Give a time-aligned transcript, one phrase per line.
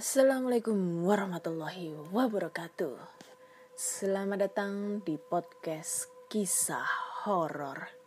[0.00, 2.96] Assalamualaikum warahmatullahi wabarakatuh.
[3.76, 6.88] Selamat datang di podcast kisah
[7.28, 8.00] horor.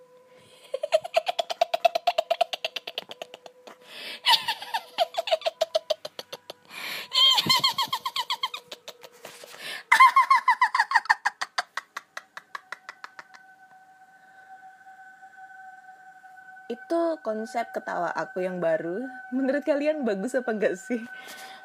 [16.74, 19.06] Itu konsep ketawa aku yang baru.
[19.30, 21.06] Menurut kalian bagus apa enggak sih?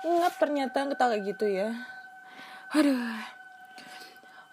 [0.09, 1.77] Ngap ternyata ketawa gitu ya.
[2.73, 3.37] Aduh.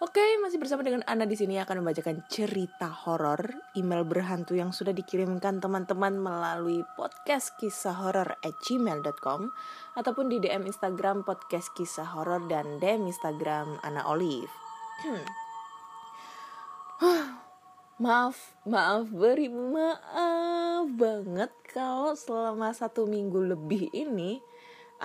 [0.04, 3.40] Oke, masih bersama dengan Anda di sini akan membacakan cerita horor,
[3.80, 9.56] email berhantu yang sudah dikirimkan teman-teman melalui podcast kisah horor at gmail.com
[9.96, 14.52] ataupun di DM Instagram podcast kisah horor dan DM Instagram Ana Olive.
[18.04, 24.44] maaf, maaf, beri maaf banget kalau selama satu minggu lebih ini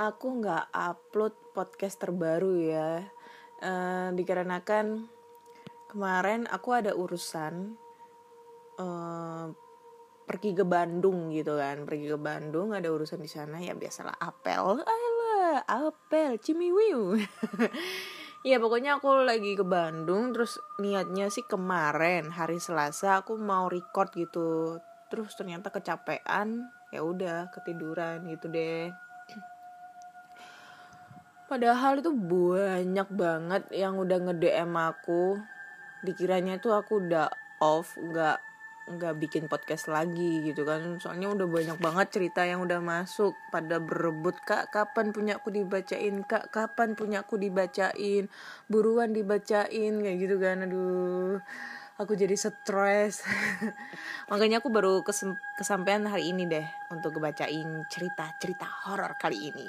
[0.01, 3.05] aku nggak upload podcast terbaru ya.
[3.61, 5.05] Uh, dikarenakan
[5.93, 7.77] kemarin aku ada urusan
[8.81, 9.53] uh,
[10.25, 11.85] pergi ke Bandung gitu kan.
[11.85, 13.61] Pergi ke Bandung ada urusan di sana.
[13.61, 14.81] Ya biasalah apel.
[14.81, 17.13] Alah apel cimiwiu.
[18.41, 24.17] Ya pokoknya aku lagi ke Bandung terus niatnya sih kemarin hari Selasa aku mau record
[24.17, 24.81] gitu.
[25.13, 28.89] Terus ternyata kecapean ya udah ketiduran gitu deh
[31.51, 35.43] Padahal itu banyak banget yang udah nge-DM aku.
[36.07, 37.27] Dikiranya itu aku udah
[37.59, 38.39] off, nggak
[38.91, 41.03] nggak bikin podcast lagi gitu kan.
[41.03, 43.35] Soalnya udah banyak banget cerita yang udah masuk.
[43.51, 46.23] Pada berebut kak kapan punya aku dibacain?
[46.23, 48.31] Kak kapan punya aku dibacain?
[48.71, 50.63] Buruan dibacain kayak gitu kan.
[50.71, 51.43] Aduh
[51.99, 53.27] aku jadi stres.
[54.31, 55.03] Makanya aku baru
[55.59, 59.69] kesampaian hari ini deh untuk ngebacain cerita cerita horor kali ini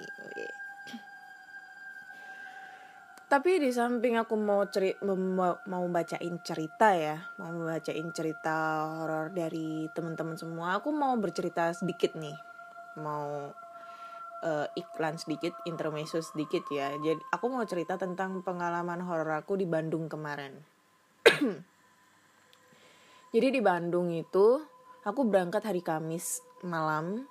[3.31, 9.88] tapi di samping aku mau ceri mau bacain cerita ya mau bacain cerita horor dari
[9.96, 12.36] teman-teman semua aku mau bercerita sedikit nih.
[13.00, 13.56] Mau
[14.44, 16.91] uh, iklan sedikit intermezzo sedikit ya.
[17.00, 20.59] Jadi aku mau cerita tentang pengalaman horor aku di Bandung kemarin.
[23.34, 24.59] Jadi di Bandung itu
[25.08, 27.24] aku berangkat hari Kamis malam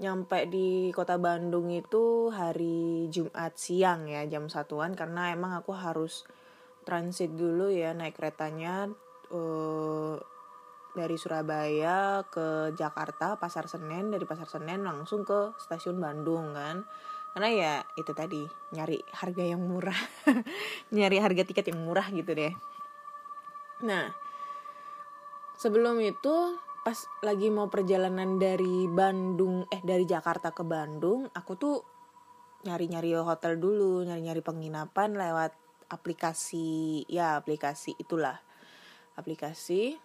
[0.00, 4.96] nyampe di kota Bandung itu hari Jumat siang ya jam satuan.
[4.96, 6.24] Karena emang aku harus
[6.88, 8.88] transit dulu ya naik keretanya
[9.30, 10.16] uh,
[10.96, 14.08] dari Surabaya ke Jakarta Pasar Senen.
[14.08, 16.82] Dari Pasar Senen langsung ke stasiun Bandung kan.
[17.36, 20.00] Karena ya itu tadi nyari harga yang murah.
[20.96, 22.50] Nyari harga tiket yang murah gitu deh.
[23.86, 24.10] Nah
[25.60, 31.76] sebelum itu pas lagi mau perjalanan dari Bandung eh dari Jakarta ke Bandung aku tuh
[32.64, 35.52] nyari-nyari hotel dulu nyari-nyari penginapan lewat
[35.90, 38.38] aplikasi ya aplikasi itulah
[39.18, 39.98] aplikasi.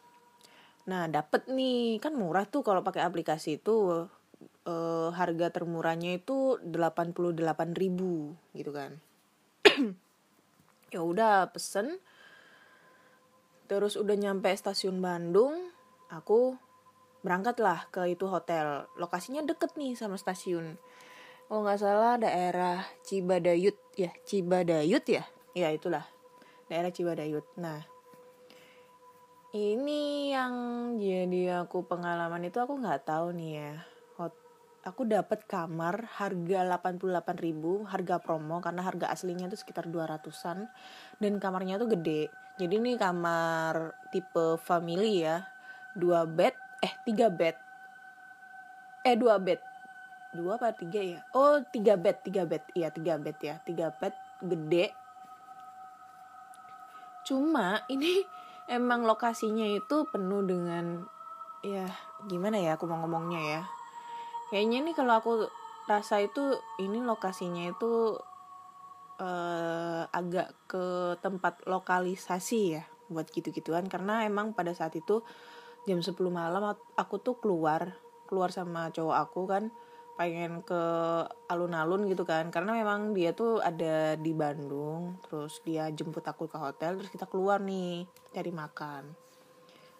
[0.89, 4.07] Nah dapet nih kan murah tuh kalau pakai aplikasi itu
[4.67, 8.91] eh, harga termurahnya itu 88.000 gitu kan.
[10.93, 11.99] Ya udah pesen.
[13.67, 15.73] Terus udah nyampe stasiun Bandung
[16.07, 16.55] aku
[17.25, 18.85] berangkatlah ke itu hotel.
[19.01, 20.77] Lokasinya deket nih sama stasiun.
[21.49, 25.25] Oh nggak salah daerah Cibadayut ya Cibadayut ya?
[25.57, 26.05] Ya itulah.
[26.69, 27.45] Daerah Cibadayut.
[27.57, 27.81] Nah
[29.55, 30.53] ini yang
[30.99, 33.73] jadi aku pengalaman itu aku nggak tahu nih ya.
[34.19, 34.35] Hot,
[34.83, 40.67] aku dapat kamar harga 88.000 harga promo karena harga aslinya itu sekitar 200-an
[41.23, 42.27] dan kamarnya tuh gede.
[42.59, 45.45] Jadi ini kamar tipe family ya.
[45.95, 47.57] Dua bed eh tiga bed.
[49.01, 49.57] Eh dua bed.
[50.37, 51.25] Dua apa tiga ya?
[51.33, 52.61] Oh tiga bed tiga bed.
[52.77, 53.57] Iya tiga bed ya.
[53.65, 54.13] Tiga bed
[54.45, 54.93] gede.
[57.25, 58.21] Cuma ini
[58.77, 61.09] emang lokasinya itu penuh dengan
[61.65, 61.89] ya
[62.29, 63.61] gimana ya aku mau ngomongnya ya.
[64.53, 65.33] Kayaknya nih kalau aku
[65.89, 68.17] rasa itu ini lokasinya itu
[69.17, 73.89] uh, agak ke tempat lokalisasi ya buat gitu-gituan.
[73.89, 75.25] Karena emang pada saat itu
[75.85, 77.93] jam 10 malam aku tuh keluar
[78.25, 79.63] keluar sama cowok aku kan
[80.15, 80.81] pengen ke
[81.51, 82.49] alun-alun gitu kan.
[82.49, 87.27] Karena memang dia tuh ada di Bandung terus dia jemput aku ke hotel terus kita
[87.27, 89.03] keluar nih cari makan.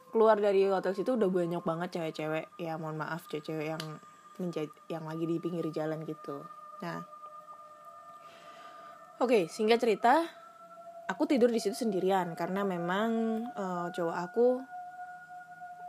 [0.10, 3.84] Keluar dari hotel situ udah banyak banget cewek-cewek ya mohon maaf cewek-cewek yang
[4.40, 6.42] menjadi yang lagi di pinggir jalan gitu.
[6.82, 7.04] Nah.
[9.16, 10.28] Oke okay, singkat cerita
[11.08, 14.48] aku tidur di situ sendirian karena memang uh, cowok aku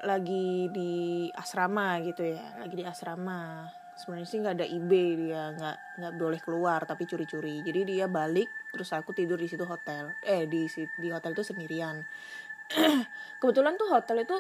[0.07, 3.67] lagi di asrama gitu ya lagi di asrama.
[3.99, 7.67] Sebenarnya sih nggak ada IB dia nggak nggak boleh keluar tapi curi-curi.
[7.67, 10.15] Jadi dia balik terus aku tidur di situ hotel.
[10.23, 10.71] Eh di
[11.03, 12.07] di hotel itu sendirian.
[13.43, 14.37] Kebetulan tuh hotel itu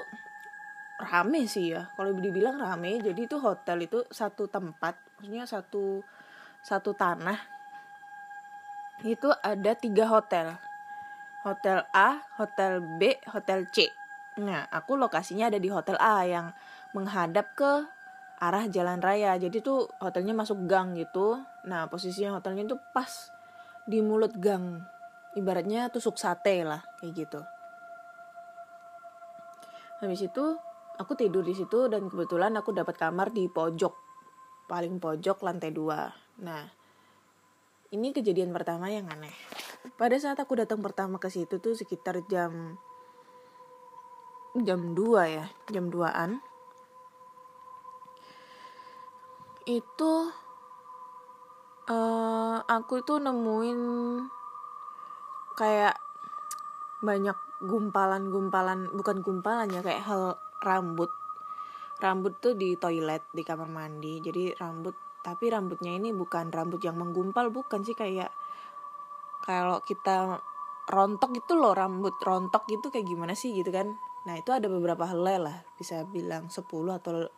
[1.02, 1.90] rame sih ya.
[1.98, 6.00] Kalau dibilang rame jadi itu hotel itu satu tempat maksudnya satu
[6.62, 7.42] satu tanah.
[9.02, 10.54] Itu ada tiga hotel.
[11.42, 14.05] Hotel A hotel B hotel C
[14.36, 16.52] nah aku lokasinya ada di hotel A yang
[16.92, 17.88] menghadap ke
[18.36, 19.36] arah jalan raya.
[19.40, 21.40] Jadi tuh hotelnya masuk gang gitu.
[21.64, 23.32] Nah posisinya hotelnya tuh pas
[23.88, 24.84] di mulut gang.
[25.36, 27.40] Ibaratnya tusuk sate lah kayak gitu.
[30.00, 30.44] Habis itu
[31.00, 33.92] aku tidur di situ dan kebetulan aku dapat kamar di pojok
[34.68, 36.12] paling pojok lantai dua.
[36.44, 36.64] Nah
[37.92, 39.32] ini kejadian pertama yang aneh.
[39.96, 42.76] Pada saat aku datang pertama ke situ tuh sekitar jam
[44.64, 46.40] jam 2 ya jam 2an
[49.66, 50.12] itu
[51.90, 53.80] uh, aku itu nemuin
[55.58, 55.98] kayak
[57.02, 57.34] banyak
[57.66, 61.10] gumpalan-gumpalan bukan gumpalan ya kayak hal rambut.
[61.96, 64.20] Rambut tuh di toilet di kamar mandi.
[64.20, 64.94] Jadi rambut
[65.24, 68.30] tapi rambutnya ini bukan rambut yang menggumpal bukan sih kayak
[69.42, 70.38] kalau kita
[70.86, 75.06] rontok gitu loh rambut rontok gitu kayak gimana sih gitu kan nah itu ada beberapa
[75.06, 77.30] helai lah bisa bilang 10 atau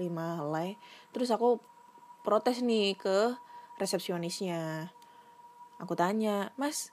[0.00, 0.80] 5 helai.
[1.12, 1.60] Terus aku
[2.24, 3.36] protes nih ke
[3.76, 4.88] resepsionisnya.
[5.80, 6.92] Aku tanya mas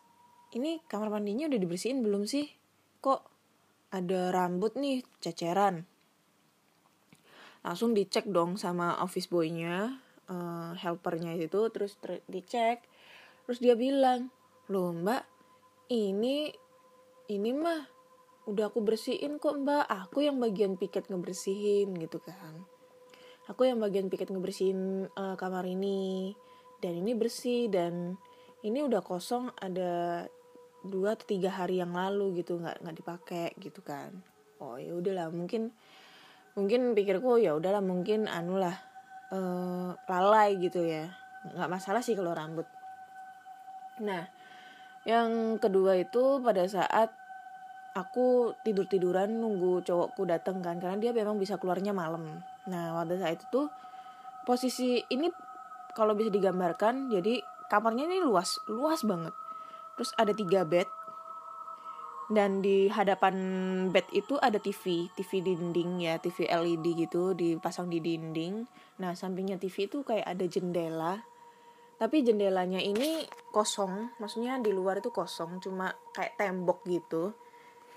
[0.55, 2.51] ini kamar mandinya udah dibersihin belum sih?
[2.99, 3.21] Kok
[3.95, 5.87] ada rambut nih ceceran?
[7.63, 9.99] Langsung dicek dong sama office boynya
[10.31, 12.83] uh, helpernya itu terus dicek.
[13.47, 14.31] Terus dia bilang
[14.67, 15.23] loh mbak
[15.91, 16.51] ini
[17.31, 17.96] ini mah
[18.47, 19.85] udah aku bersihin kok mbak.
[19.85, 22.63] Aku yang bagian piket ngebersihin gitu kan.
[23.51, 26.31] Aku yang bagian piket ngebersihin uh, kamar ini.
[26.79, 28.15] Dan ini bersih dan
[28.63, 30.23] ini udah kosong ada
[30.85, 32.57] dua atau tiga hari yang lalu gitu.
[32.57, 34.23] Nggak nggak dipakai gitu kan.
[34.63, 35.27] Oh ya udahlah.
[35.27, 35.75] Mungkin
[36.55, 38.79] mungkin pikirku ya udahlah mungkin anu lah
[39.35, 41.11] uh, lalai gitu ya.
[41.51, 42.65] Nggak masalah sih kalau rambut.
[43.99, 44.23] Nah
[45.07, 47.26] yang kedua itu pada saat
[47.97, 53.15] aku tidur tiduran nunggu cowokku datang kan karena dia memang bisa keluarnya malam Nah, pada
[53.15, 53.67] saat itu tuh
[54.43, 55.31] posisi ini
[55.95, 57.41] kalau bisa digambarkan, jadi
[57.71, 59.33] kamarnya ini luas, luas banget.
[59.97, 60.85] Terus ada tiga bed,
[62.27, 63.35] dan di hadapan
[63.89, 68.67] bed itu ada TV, TV dinding ya, TV LED gitu dipasang di dinding.
[69.01, 71.23] Nah, sampingnya TV itu kayak ada jendela.
[71.97, 77.33] Tapi jendelanya ini kosong, maksudnya di luar itu kosong, cuma kayak tembok gitu.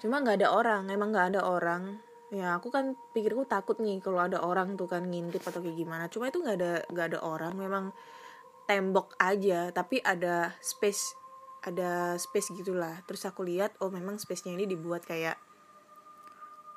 [0.00, 2.00] Cuma nggak ada orang, emang nggak ada orang.
[2.32, 6.08] Ya aku kan pikirku takut nih kalau ada orang tuh kan ngintip atau kayak gimana.
[6.08, 7.84] Cuma itu nggak ada nggak ada orang memang
[8.64, 9.68] tembok aja.
[9.74, 11.12] Tapi ada space
[11.68, 13.04] ada space gitulah.
[13.04, 15.36] Terus aku lihat oh memang space-nya ini dibuat kayak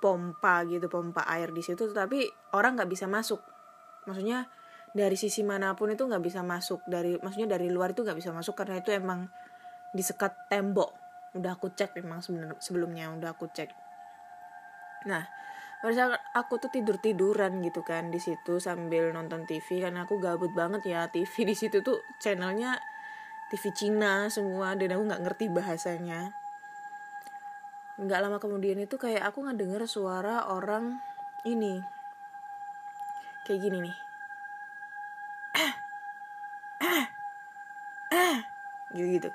[0.04, 1.96] pompa gitu pompa air di situ.
[1.96, 3.40] Tapi orang nggak bisa masuk.
[4.04, 4.52] Maksudnya
[4.92, 6.84] dari sisi mana pun itu nggak bisa masuk.
[6.90, 9.32] Dari maksudnya dari luar itu nggak bisa masuk karena itu emang
[9.94, 11.03] disekat tembok
[11.34, 12.22] udah aku cek memang
[12.62, 13.74] sebelumnya udah aku cek.
[15.10, 15.26] Nah
[15.82, 20.16] pada saat aku tuh tidur tiduran gitu kan di situ sambil nonton TV karena aku
[20.16, 22.80] gabut banget ya TV di situ tuh channelnya
[23.52, 26.32] TV Cina semua dan aku nggak ngerti bahasanya.
[27.98, 31.00] Nggak lama kemudian itu kayak aku nggak denger suara orang
[31.46, 31.82] ini.
[33.44, 33.98] Kayak gini nih.
[38.94, 39.30] Gitu gitu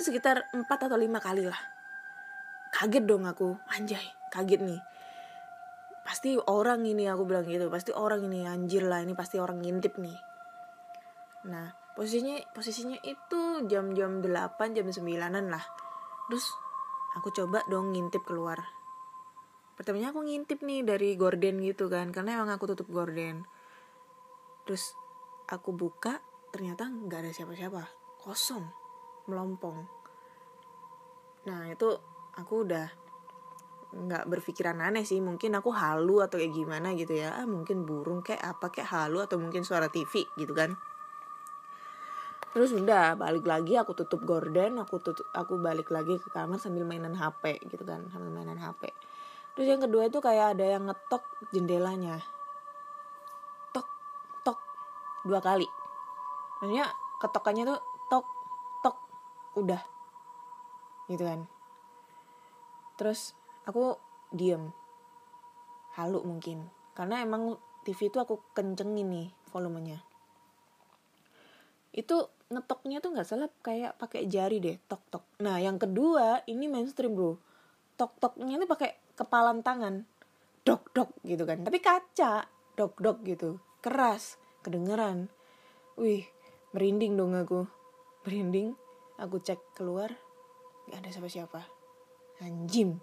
[0.00, 1.60] itu sekitar empat atau lima kali lah.
[2.72, 3.52] Kaget dong aku.
[3.68, 4.00] Anjay
[4.32, 4.80] kaget nih.
[6.00, 7.68] Pasti orang ini aku bilang gitu.
[7.68, 9.04] Pasti orang ini anjir lah.
[9.04, 10.16] Ini pasti orang ngintip nih.
[11.52, 15.64] Nah posisinya posisinya itu jam-jam 8 jam 9an lah.
[16.32, 16.48] Terus
[17.20, 18.56] aku coba dong ngintip keluar.
[19.76, 22.08] Pertamanya aku ngintip nih dari gorden gitu kan.
[22.08, 23.44] Karena emang aku tutup gorden.
[24.64, 24.96] Terus
[25.44, 26.24] aku buka
[26.56, 27.84] ternyata nggak ada siapa-siapa.
[28.24, 28.79] Kosong
[29.30, 29.86] melompong.
[31.46, 31.88] Nah itu
[32.34, 32.86] aku udah
[33.90, 35.22] nggak berpikiran aneh sih.
[35.22, 37.38] Mungkin aku halu atau kayak gimana gitu ya.
[37.38, 40.74] Ah, mungkin burung kayak apa kayak halu atau mungkin suara TV gitu kan.
[42.50, 46.82] Terus udah balik lagi aku tutup gorden aku tutup aku balik lagi ke kamar sambil
[46.82, 48.90] mainan HP gitu kan sambil mainan HP
[49.54, 51.22] terus yang kedua itu kayak ada yang ngetok
[51.52, 52.22] jendelanya.
[53.74, 53.86] Tok
[54.46, 54.58] tok
[55.26, 55.66] dua kali.
[56.62, 56.86] Maksudnya
[57.20, 58.26] ketokannya tuh tok
[59.58, 59.82] udah.
[61.10, 61.46] Gitu kan.
[63.00, 63.34] Terus
[63.66, 63.96] aku
[64.30, 64.70] diem.
[65.98, 66.68] Halu mungkin.
[66.94, 69.98] Karena emang TV itu aku kencengin nih volumenya.
[71.90, 75.24] Itu ngetoknya tuh nggak salah kayak pakai jari deh tok tok.
[75.42, 77.38] Nah yang kedua ini mainstream bro.
[77.98, 80.06] Tok toknya tuh pakai kepalan tangan.
[80.62, 81.64] Dok dok gitu kan.
[81.66, 82.46] Tapi kaca.
[82.76, 83.58] Dok dok gitu.
[83.82, 84.36] Keras.
[84.60, 85.32] Kedengeran.
[85.96, 86.28] Wih
[86.76, 87.66] merinding dong aku.
[88.28, 88.76] Merinding
[89.20, 90.10] aku cek keluar
[90.88, 91.60] nggak ada siapa-siapa.
[92.40, 92.98] Anjim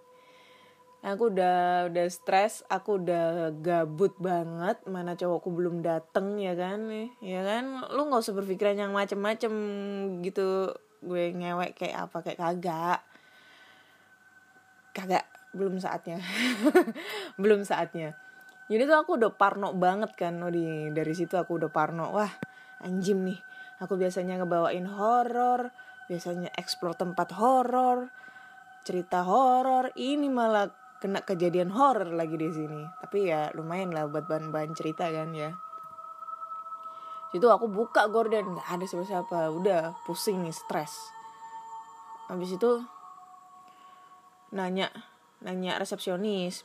[1.05, 6.89] aku udah udah stres aku udah gabut banget mana cowokku belum dateng ya kan?
[7.21, 7.85] Ya kan?
[7.93, 9.53] Lu nggak usah berpikiran yang macem-macem
[10.25, 10.73] gitu.
[10.99, 12.99] Gue ngewek kayak apa kayak kagak.
[14.91, 16.21] Kagak belum saatnya.
[17.41, 18.13] Belum saatnya.
[18.67, 22.13] Jadi tuh aku udah parno banget kan oh di dari situ aku udah parno.
[22.13, 22.29] Wah
[22.81, 23.39] anjim nih.
[23.77, 25.69] Aku biasanya ngebawain horor
[26.07, 28.11] biasanya explore tempat horor
[28.87, 29.91] cerita horor.
[29.99, 30.71] Ini malah
[31.03, 32.81] kena kejadian horror lagi di sini.
[33.03, 35.51] Tapi ya lumayan lah buat bahan-bahan cerita kan ya.
[37.35, 39.51] Situ aku buka gorden nggak ada siapa-siapa.
[39.51, 40.95] Udah pusing nih stres.
[42.31, 42.79] Habis itu
[44.55, 44.87] nanya
[45.43, 46.63] nanya resepsionis.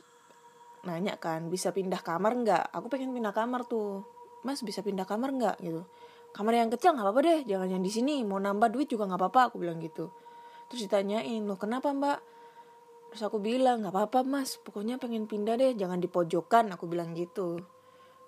[0.87, 2.71] Nanya kan bisa pindah kamar nggak?
[2.71, 4.07] Aku pengen pindah kamar tuh.
[4.47, 5.59] Mas bisa pindah kamar nggak?
[5.59, 5.83] Gitu
[6.33, 8.25] kamar yang kecil nggak apa-apa deh jangan yang di sini.
[8.25, 10.09] Mau nambah duit juga nggak apa-apa aku bilang gitu.
[10.67, 12.19] Terus ditanyain loh kenapa mbak?
[13.13, 14.57] Terus aku bilang nggak apa-apa mas.
[14.57, 17.61] Pokoknya pengen pindah deh jangan di pojokan aku bilang gitu.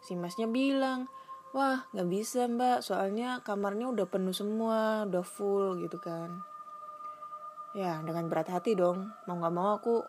[0.05, 1.09] Si masnya bilang
[1.57, 2.85] wah nggak bisa mbak.
[2.85, 6.45] Soalnya kamarnya udah penuh semua udah full gitu kan.
[7.73, 9.09] Ya dengan berat hati dong.
[9.25, 10.05] Mau nggak mau aku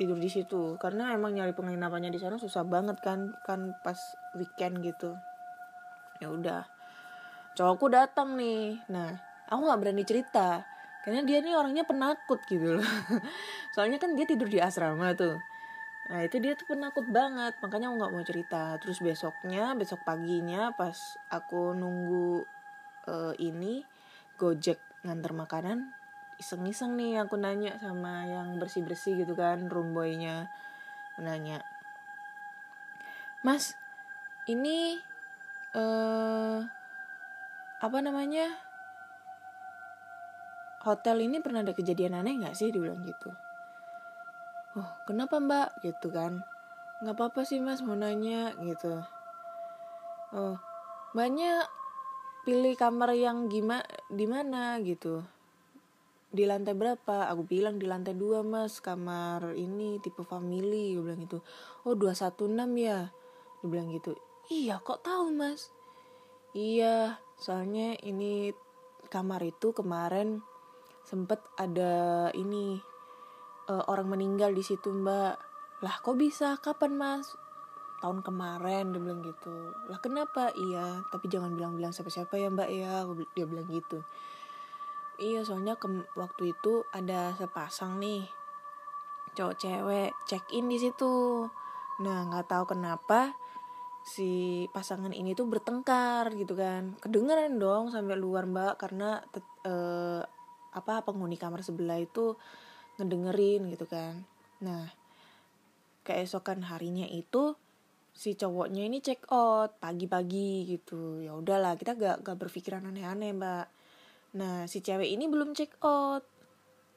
[0.00, 0.80] tidur di situ.
[0.80, 4.00] Karena emang nyari penginapannya di sana susah banget kan kan pas
[4.32, 5.12] weekend gitu.
[6.24, 6.79] Ya udah
[7.56, 8.82] cowokku datang nih.
[8.90, 9.14] Nah
[9.48, 10.62] aku nggak berani cerita.
[11.00, 12.90] Karena dia nih orangnya penakut gitu loh.
[13.74, 15.40] Soalnya kan dia tidur di asrama tuh.
[16.12, 17.56] Nah itu dia tuh penakut banget.
[17.64, 18.62] Makanya aku nggak mau cerita.
[18.78, 22.44] Terus besoknya besok paginya pas aku nunggu
[23.08, 23.82] uh, ini
[24.36, 25.96] gojek nganter makanan
[26.40, 30.48] iseng-iseng nih aku nanya sama yang bersih-bersih gitu kan room boynya
[31.20, 31.60] nanya
[33.44, 33.76] mas
[34.48, 34.96] ini
[35.76, 36.64] uh,
[37.80, 38.44] apa namanya?
[40.84, 42.68] Hotel ini pernah ada kejadian aneh nggak sih?
[42.68, 43.32] Dibilang gitu.
[44.76, 45.80] Oh kenapa mbak?
[45.84, 46.44] Gitu kan.
[47.00, 49.00] Nggak apa-apa sih mas mau nanya gitu.
[50.36, 50.56] Oh
[51.16, 51.64] banyak
[52.44, 54.76] pilih kamar yang gimana di mana?
[54.80, 55.24] Gitu.
[56.30, 57.32] Di lantai berapa?
[57.32, 58.80] Aku bilang di lantai dua mas.
[58.80, 61.40] Kamar ini tipe family gue bilang gitu.
[61.84, 63.08] Oh dua satu enam ya?
[63.60, 64.16] Dia bilang gitu.
[64.48, 65.72] Iya kok tahu mas?
[66.54, 68.52] Iya soalnya ini
[69.08, 70.44] kamar itu kemarin
[71.02, 72.78] sempet ada ini
[73.66, 75.40] uh, orang meninggal di situ mbak.
[75.80, 76.60] Lah kok bisa?
[76.60, 77.32] Kapan mas?
[78.04, 79.72] Tahun kemarin dia bilang gitu.
[79.88, 80.52] Lah kenapa?
[80.52, 83.08] Iya tapi jangan bilang-bilang siapa-siapa ya mbak ya.
[83.32, 84.04] Dia bilang gitu.
[85.20, 88.24] Iya soalnya ke waktu itu ada sepasang nih
[89.36, 91.48] cowok cewek check in di situ.
[92.04, 93.36] Nah nggak tahu kenapa
[94.04, 96.96] si pasangan ini tuh bertengkar gitu kan.
[97.00, 99.20] Kedengeran dong sampai luar mbak karena
[99.68, 100.22] uh,
[100.70, 102.36] apa penghuni kamar sebelah itu
[102.96, 104.24] ngedengerin gitu kan.
[104.64, 104.88] Nah
[106.04, 107.54] keesokan harinya itu
[108.10, 111.20] si cowoknya ini check out pagi-pagi gitu.
[111.22, 113.66] Ya udahlah kita gak gak berpikiran aneh-aneh mbak.
[114.36, 116.24] Nah si cewek ini belum check out.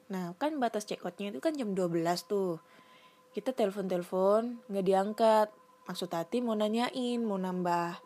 [0.10, 2.58] Nah kan batas check outnya itu kan jam 12 tuh.
[3.34, 5.50] Kita telepon-telepon nggak diangkat
[5.84, 8.00] maksud hati mau nanyain mau nambah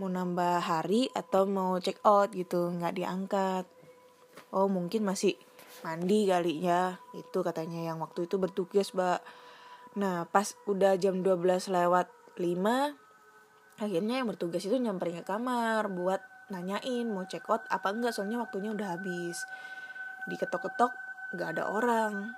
[0.00, 3.68] mau nambah hari atau mau check out gitu nggak diangkat.
[4.50, 5.36] Oh mungkin masih
[5.84, 9.20] mandi kali ya itu katanya yang waktu itu bertugas mbak.
[10.00, 12.08] Nah pas udah jam 12 lewat
[12.40, 18.16] 5 akhirnya yang bertugas itu nyamperin ke kamar buat nanyain mau check out apa enggak
[18.16, 19.44] soalnya waktunya udah habis.
[20.32, 20.96] Diketok-ketok
[21.36, 22.32] nggak ada orang.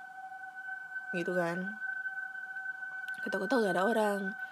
[1.15, 1.79] Gitu kan.
[3.23, 4.42] Ketok-ketok nggak ada orang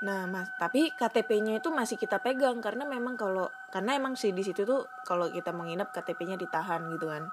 [0.00, 4.40] Nah, mas, tapi KTP-nya itu masih kita pegang karena memang kalau karena emang sih di
[4.40, 7.28] situ tuh kalau kita menginap KTP-nya ditahan gitu kan.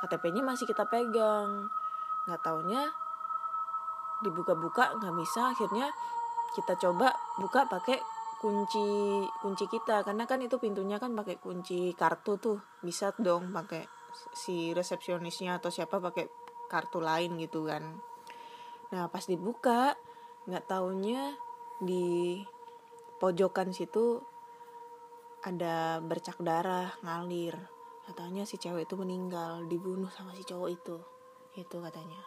[0.00, 1.68] KTP-nya masih kita pegang.
[2.24, 2.88] Nggak taunya
[4.20, 5.88] dibuka-buka nggak bisa akhirnya
[6.52, 8.00] kita coba buka pakai
[8.40, 13.84] kunci kunci kita karena kan itu pintunya kan pakai kunci kartu tuh bisa dong pakai
[14.32, 16.28] si resepsionisnya atau siapa pakai
[16.68, 17.84] kartu lain gitu kan
[18.92, 19.92] nah pas dibuka
[20.48, 21.36] nggak taunya
[21.80, 22.36] di
[23.16, 24.20] pojokan situ
[25.40, 27.56] ada bercak darah ngalir.
[28.04, 30.96] Katanya si cewek itu meninggal dibunuh sama si cowok itu.
[31.56, 32.20] Itu katanya.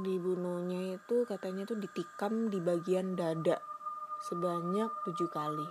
[0.00, 3.60] Dibunuhnya itu katanya tuh ditikam di bagian dada
[4.24, 5.68] sebanyak tujuh kali.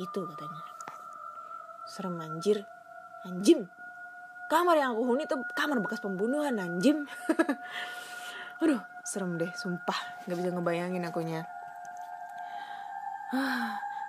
[0.00, 0.62] Itu katanya.
[1.84, 2.64] Serem anjir.
[3.28, 3.68] Anjim.
[4.46, 7.04] Kamar yang aku huni tuh kamar bekas pembunuhan anjim.
[8.62, 10.26] Aduh serem deh sumpah.
[10.26, 11.46] Nggak bisa ngebayangin akunya.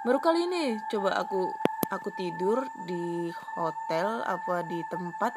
[0.01, 1.54] Baru kali ini coba aku
[1.94, 5.34] aku tidur di hotel apa di tempat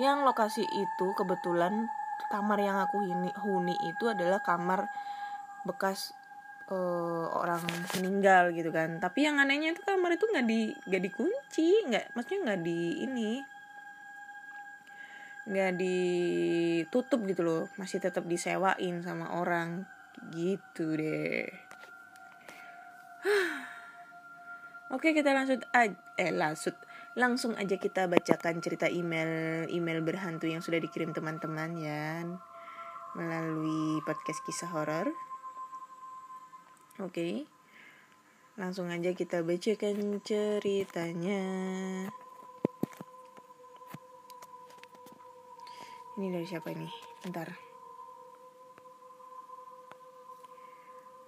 [0.00, 1.86] yang lokasi itu kebetulan
[2.30, 4.88] kamar yang aku huni, huni itu adalah kamar
[5.68, 6.16] bekas
[6.72, 7.62] uh, orang
[7.98, 8.98] meninggal gitu kan.
[8.98, 13.30] Tapi yang anehnya itu kamar itu nggak di nggak dikunci nggak maksudnya nggak di ini
[15.42, 19.86] nggak ditutup gitu loh masih tetap disewain sama orang
[20.30, 21.50] gitu deh
[24.92, 26.76] Oke kita langsung aja, eh langsung
[27.16, 32.28] langsung aja kita bacakan cerita email email berhantu yang sudah dikirim teman-teman ya
[33.16, 35.12] melalui podcast kisah horor.
[37.00, 37.44] Oke.
[38.56, 41.42] Langsung aja kita bacakan ceritanya.
[46.22, 46.86] Ini dari siapa ini?
[47.18, 47.50] Bentar.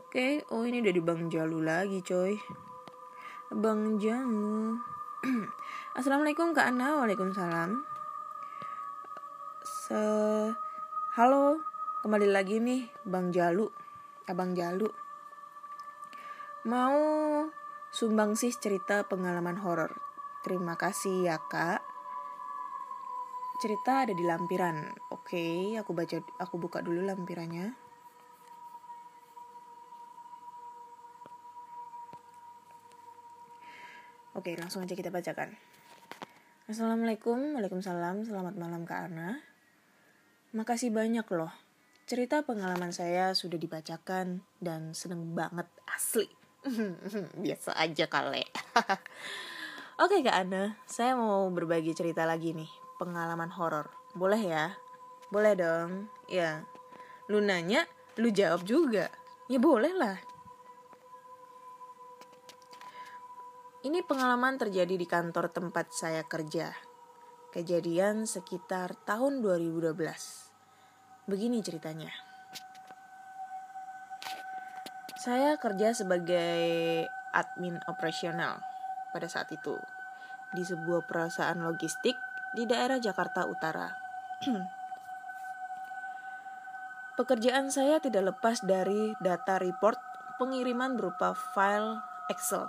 [0.07, 2.39] Oke, oh ini dari Bang Jalu lagi, coy.
[3.51, 4.79] Bang Jamu.
[5.99, 7.75] Assalamualaikum Kak Ana, Waalaikumsalam.
[9.67, 9.99] Se
[11.19, 11.59] Halo,
[12.07, 13.67] kembali lagi nih Bang Jalu.
[14.31, 14.87] Abang Jalu.
[16.71, 16.95] Mau
[17.91, 19.91] sumbang sih cerita pengalaman horor.
[20.47, 21.94] Terima kasih ya, Kak.
[23.65, 24.77] Cerita ada di lampiran.
[25.09, 27.73] Oke, aku baca aku buka dulu lampirannya.
[34.37, 35.57] Oke, langsung aja kita bacakan.
[36.69, 39.41] Assalamualaikum, Waalaikumsalam, selamat malam Kak Ana.
[40.53, 41.57] Makasih banyak loh.
[42.05, 46.29] Cerita pengalaman saya sudah dibacakan dan seneng banget asli.
[47.49, 48.45] Biasa aja kali.
[50.05, 53.91] Oke Kak Ana, saya mau berbagi cerita lagi nih, pengalaman horor.
[54.15, 54.67] Boleh ya?
[55.29, 56.07] Boleh dong.
[56.31, 56.63] Ya.
[57.27, 57.89] Lu nanya,
[58.21, 59.11] lu jawab juga.
[59.51, 60.17] Ya boleh lah.
[63.85, 66.73] Ini pengalaman terjadi di kantor tempat saya kerja.
[67.53, 69.93] Kejadian sekitar tahun 2012.
[71.29, 72.09] Begini ceritanya.
[75.21, 78.61] Saya kerja sebagai admin operasional
[79.13, 79.77] pada saat itu
[80.55, 82.17] di sebuah perusahaan logistik
[82.55, 83.91] di daerah Jakarta Utara.
[87.19, 89.99] Pekerjaan saya tidak lepas dari data report
[90.39, 92.67] pengiriman berupa file Excel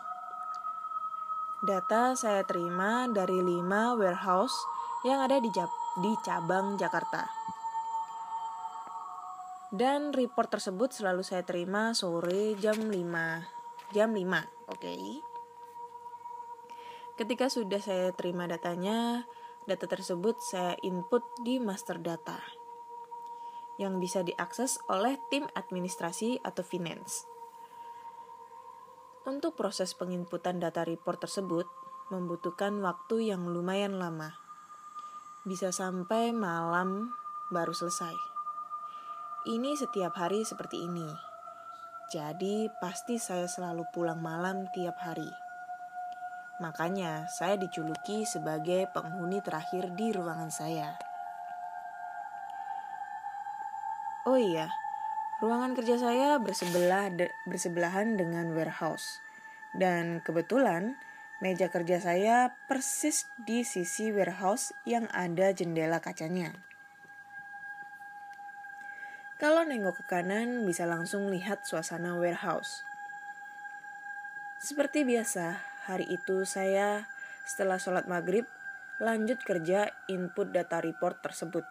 [1.65, 4.53] Data saya terima dari 5 warehouse
[5.01, 5.49] yang ada di,
[5.97, 7.25] di cabang Jakarta.
[9.73, 13.97] Dan report tersebut selalu saya terima sore jam 5.
[13.97, 14.45] Jam 5, oke.
[14.77, 15.01] Okay.
[17.17, 19.25] Ketika sudah saya terima datanya,
[19.65, 22.37] data tersebut saya input di master data
[23.75, 27.27] yang bisa diakses oleh tim administrasi atau finance.
[29.25, 31.65] Untuk proses penginputan data report tersebut
[32.13, 34.37] membutuhkan waktu yang lumayan lama.
[35.43, 37.09] Bisa sampai malam
[37.49, 38.13] baru selesai.
[39.49, 41.09] Ini setiap hari seperti ini.
[42.13, 45.44] Jadi pasti saya selalu pulang malam tiap hari.
[46.63, 50.95] Makanya saya dijuluki sebagai penghuni terakhir di ruangan saya.
[54.25, 54.71] Oh iya,
[55.43, 59.19] Ruangan kerja saya bersebelah de bersebelahan dengan warehouse.
[59.75, 60.95] Dan kebetulan
[61.43, 66.55] meja kerja saya persis di sisi warehouse yang ada jendela kacanya.
[69.35, 72.87] Kalau nengok ke kanan bisa langsung lihat suasana warehouse.
[74.63, 77.05] Seperti biasa, hari itu saya
[77.45, 78.49] setelah sholat maghrib
[78.97, 81.63] lanjut kerja input data report tersebut.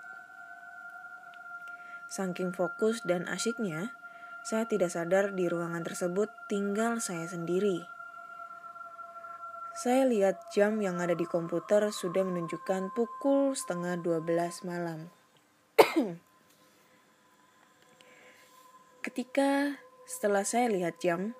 [2.07, 3.91] Saking fokus dan asyiknya,
[4.45, 7.83] saya tidak sadar di ruangan tersebut tinggal saya sendiri.
[9.75, 15.11] Saya lihat jam yang ada di komputer sudah menunjukkan pukul setengah 12 malam.
[19.05, 19.75] Ketika
[20.07, 21.35] setelah saya lihat jam,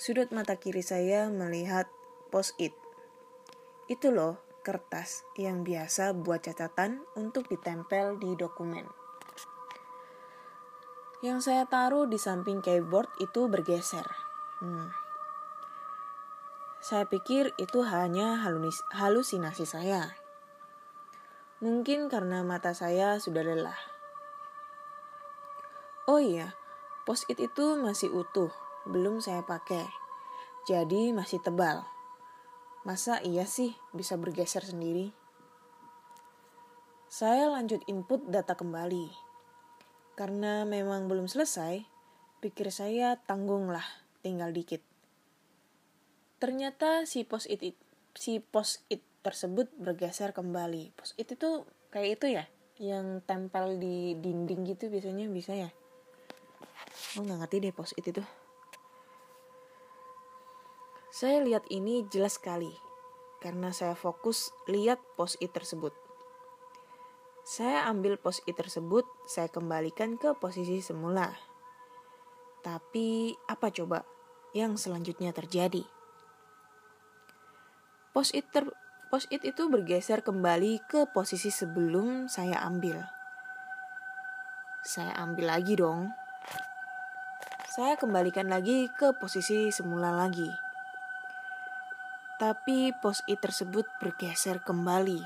[0.00, 1.84] sudut mata kiri saya melihat
[2.32, 2.72] post-it.
[3.84, 8.88] Itu loh kertas yang biasa buat catatan untuk ditempel di dokumen.
[11.20, 14.08] Yang saya taruh di samping keyboard itu bergeser.
[14.64, 14.88] Hmm.
[16.80, 18.40] Saya pikir itu hanya
[18.96, 20.16] halusinasi saya.
[21.60, 23.76] Mungkin karena mata saya sudah lelah.
[26.08, 26.56] Oh iya,
[27.04, 28.48] post-it itu masih utuh,
[28.88, 29.84] belum saya pakai.
[30.68, 31.84] Jadi masih tebal.
[32.84, 35.12] Masa iya sih bisa bergeser sendiri?
[37.10, 39.10] Saya lanjut input data kembali.
[40.16, 41.82] Karena memang belum selesai,
[42.44, 43.84] pikir saya tanggung lah,
[44.24, 44.80] tinggal dikit.
[46.40, 47.76] Ternyata si post-it
[48.16, 50.96] si post-it tersebut bergeser kembali.
[50.96, 52.44] Post-it itu kayak itu ya,
[52.80, 55.68] yang tempel di dinding gitu biasanya bisa ya.
[57.18, 58.24] Oh nggak ngerti deh post-it itu.
[61.10, 62.70] Saya lihat ini jelas sekali
[63.42, 65.90] karena saya fokus lihat post-it tersebut.
[67.42, 71.34] Saya ambil post-it tersebut, saya kembalikan ke posisi semula.
[72.62, 74.06] Tapi apa coba
[74.54, 75.82] yang selanjutnya terjadi?
[78.14, 78.70] Post-it ter
[79.10, 83.02] post-it itu bergeser kembali ke posisi sebelum saya ambil.
[84.86, 86.06] Saya ambil lagi dong.
[87.66, 90.69] Saya kembalikan lagi ke posisi semula lagi
[92.40, 95.20] tapi pos-it tersebut bergeser kembali.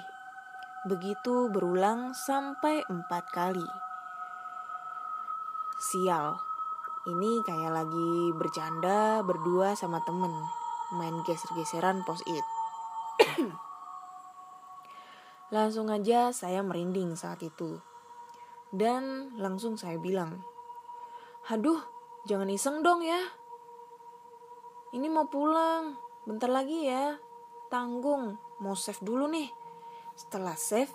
[0.91, 3.71] Begitu berulang sampai empat kali.
[5.79, 6.35] Sial,
[7.07, 10.35] ini kayak lagi bercanda berdua sama temen,
[10.99, 12.47] main geser-geseran pos-it.
[15.55, 17.79] langsung aja saya merinding saat itu.
[18.75, 20.43] Dan langsung saya bilang,
[21.47, 21.79] Haduh,
[22.27, 23.23] jangan iseng dong ya.
[24.91, 27.21] Ini mau pulang, bentar lagi ya,
[27.69, 29.49] tanggung, mau save dulu nih.
[30.17, 30.93] Setelah save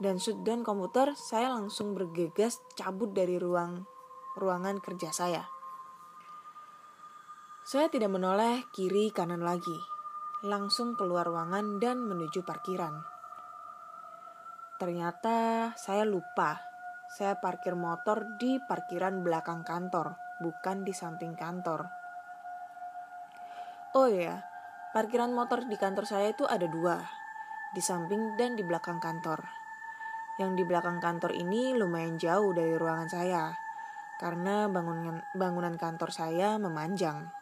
[0.00, 3.84] dan shutdown komputer, saya langsung bergegas cabut dari ruang
[4.40, 5.44] ruangan kerja saya.
[7.60, 9.76] Saya tidak menoleh kiri kanan lagi,
[10.42, 12.96] langsung keluar ruangan dan menuju parkiran.
[14.80, 16.56] Ternyata saya lupa,
[17.12, 21.99] saya parkir motor di parkiran belakang kantor, bukan di samping kantor.
[23.90, 24.46] Oh ya,
[24.94, 27.02] parkiran motor di kantor saya itu ada dua,
[27.74, 29.42] di samping dan di belakang kantor.
[30.38, 33.50] Yang di belakang kantor ini lumayan jauh dari ruangan saya,
[34.22, 37.34] karena bangunan, bangunan kantor saya memanjang.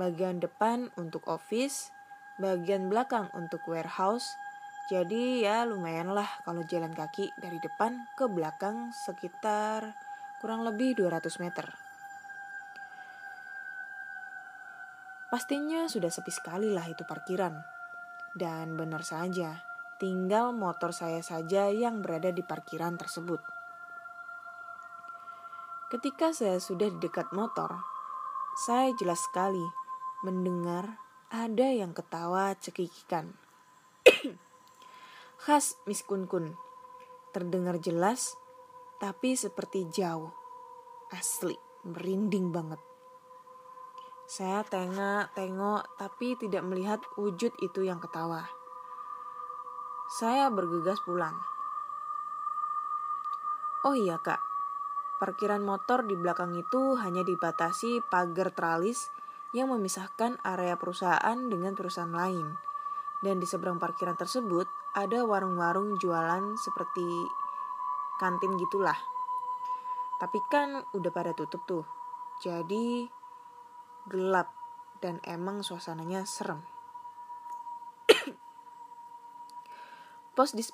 [0.00, 1.92] Bagian depan untuk office,
[2.40, 4.40] bagian belakang untuk warehouse,
[4.88, 9.92] jadi ya lumayan lah kalau jalan kaki dari depan ke belakang sekitar
[10.40, 11.87] kurang lebih 200 meter.
[15.28, 17.52] Pastinya sudah sepi sekali lah itu parkiran.
[18.32, 19.60] Dan benar saja,
[20.00, 23.40] tinggal motor saya saja yang berada di parkiran tersebut.
[25.92, 27.76] Ketika saya sudah di dekat motor,
[28.56, 29.64] saya jelas sekali
[30.24, 30.96] mendengar
[31.28, 33.36] ada yang ketawa cekikikan.
[35.44, 36.56] Khas Miss Kun Kun.
[37.36, 38.32] Terdengar jelas,
[38.96, 40.32] tapi seperti jauh.
[41.12, 41.52] Asli,
[41.84, 42.87] merinding banget.
[44.28, 48.44] Saya tengok-tengok tapi tidak melihat wujud itu yang ketawa.
[50.20, 51.32] Saya bergegas pulang.
[53.88, 54.44] Oh iya kak,
[55.16, 59.08] parkiran motor di belakang itu hanya dibatasi pagar tralis
[59.56, 62.52] yang memisahkan area perusahaan dengan perusahaan lain.
[63.24, 67.08] Dan di seberang parkiran tersebut ada warung-warung jualan seperti
[68.20, 69.00] kantin gitulah.
[70.20, 71.88] Tapi kan udah pada tutup tuh.
[72.44, 73.17] Jadi
[74.08, 74.48] gelap,
[75.04, 76.64] dan emang suasananya serem.
[80.36, 80.64] pos di,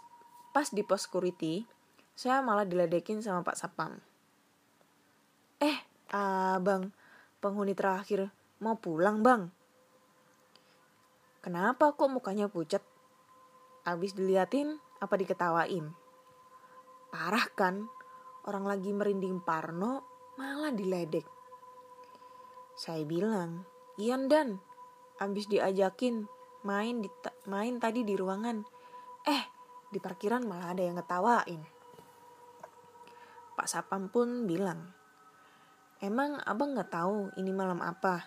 [0.55, 1.67] pas di pos security,
[2.15, 3.99] saya malah diledekin sama Pak Sapam.
[5.59, 5.79] Eh,
[6.15, 6.95] abang,
[7.43, 8.31] penghuni terakhir
[8.63, 9.51] mau pulang bang.
[11.43, 12.81] Kenapa kok mukanya pucat?
[13.85, 15.93] Abis diliatin, apa diketawain?
[17.13, 17.85] Parah kan?
[18.49, 20.01] Orang lagi merinding Parno,
[20.41, 21.34] malah diledek.
[22.75, 23.63] Saya bilang,
[23.97, 24.59] Ian dan,
[25.23, 26.27] abis diajakin
[26.67, 27.09] main di
[27.47, 28.67] main tadi di ruangan.
[29.25, 29.43] Eh,
[29.95, 31.63] di parkiran malah ada yang ngetawain.
[33.55, 34.91] Pak Sapam pun bilang,
[36.03, 38.27] Emang abang nggak tahu ini malam apa?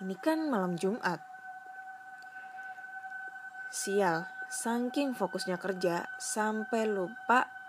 [0.00, 1.18] Ini kan malam Jumat.
[3.68, 7.61] Sial, saking fokusnya kerja sampai lupa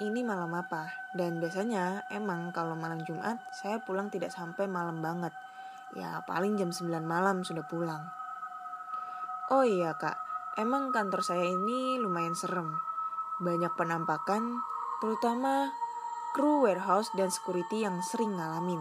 [0.00, 0.90] ini malam apa.
[1.12, 5.30] Dan biasanya emang kalau malam Jumat saya pulang tidak sampai malam banget.
[5.94, 8.00] Ya paling jam 9 malam sudah pulang.
[9.50, 10.14] Oh iya kak,
[10.56, 12.70] emang kantor saya ini lumayan serem.
[13.42, 14.62] Banyak penampakan,
[15.02, 15.74] terutama
[16.30, 18.78] kru warehouse dan security yang sering ngalamin.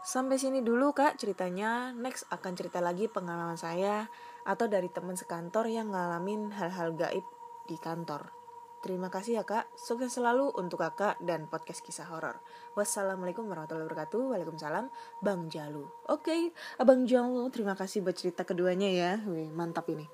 [0.00, 4.08] Sampai sini dulu kak ceritanya, next akan cerita lagi pengalaman saya
[4.48, 7.26] atau dari teman sekantor yang ngalamin hal-hal gaib
[7.68, 8.39] di kantor.
[8.80, 12.40] Terima kasih ya kak, sukses selalu untuk kakak dan podcast kisah horor.
[12.72, 14.32] Wassalamualaikum warahmatullahi wabarakatuh.
[14.32, 14.88] Waalaikumsalam,
[15.20, 15.84] Bang Jalu.
[16.08, 16.42] Oke, okay,
[16.80, 19.12] Abang Jalu, terima kasih buat cerita keduanya ya.
[19.28, 20.08] Wih, mantap ini.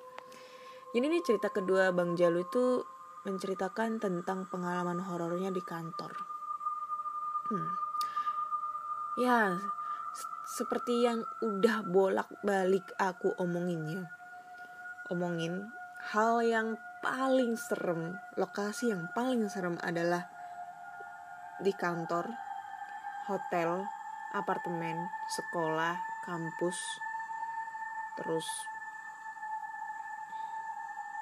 [0.91, 2.83] Jadi ini cerita kedua Bang Jalu itu
[3.23, 6.11] menceritakan tentang pengalaman horornya di kantor.
[7.47, 7.71] Hmm.
[9.23, 9.63] Ya,
[10.59, 14.11] seperti yang udah bolak-balik aku omonginnya.
[15.15, 15.71] Omongin
[16.11, 16.75] hal yang
[17.07, 20.27] paling serem, lokasi yang paling serem adalah
[21.63, 22.27] di kantor,
[23.31, 23.87] hotel,
[24.35, 25.95] apartemen, sekolah,
[26.27, 26.75] kampus,
[28.19, 28.43] terus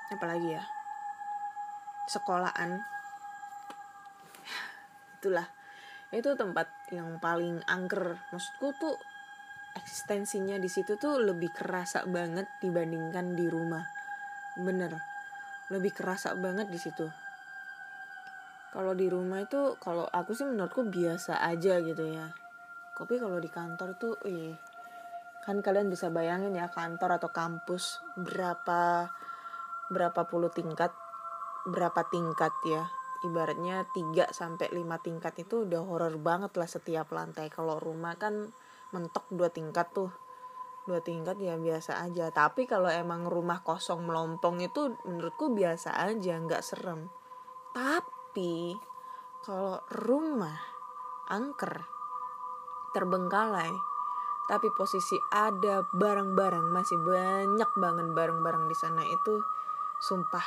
[0.09, 0.65] apa lagi ya?
[2.09, 2.81] Sekolahan.
[5.21, 5.45] Itulah.
[6.09, 8.17] Itu tempat yang paling angker.
[8.33, 8.97] Maksudku tuh
[9.77, 13.85] eksistensinya di situ tuh lebih kerasa banget dibandingkan di rumah.
[14.57, 15.14] Bener
[15.73, 17.07] lebih kerasa banget di situ.
[18.75, 22.35] Kalau di rumah itu kalau aku sih menurutku biasa aja gitu ya.
[22.99, 24.53] Tapi kalau di kantor tuh ih
[25.47, 29.13] kan kalian bisa bayangin ya kantor atau kampus berapa
[29.93, 30.91] berapa puluh tingkat
[31.71, 32.85] berapa tingkat ya.
[33.25, 37.49] Ibaratnya 3 sampai 5 tingkat itu udah horor banget lah setiap lantai.
[37.49, 38.53] Kalau rumah kan
[38.93, 40.13] mentok dua tingkat tuh
[40.85, 42.29] dua tingkat ya biasa aja.
[42.33, 47.09] Tapi kalau emang rumah kosong melompong itu menurutku biasa aja nggak serem.
[47.73, 48.77] Tapi
[49.45, 50.57] kalau rumah
[51.29, 51.85] angker
[52.93, 53.73] terbengkalai
[54.45, 59.41] tapi posisi ada barang-barang masih banyak banget barang-barang di sana itu
[60.05, 60.45] sumpah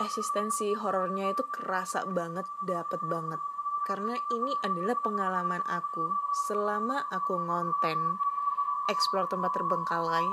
[0.00, 3.40] eksistensi horornya itu kerasa banget dapat banget.
[3.82, 6.14] Karena ini adalah pengalaman aku.
[6.46, 8.18] Selama aku ngonten
[8.92, 10.28] explore tempat terbengkalai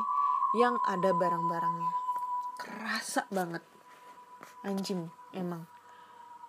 [0.60, 1.92] yang ada barang-barangnya.
[2.60, 3.64] Kerasa banget.
[4.68, 5.64] Anjing emang.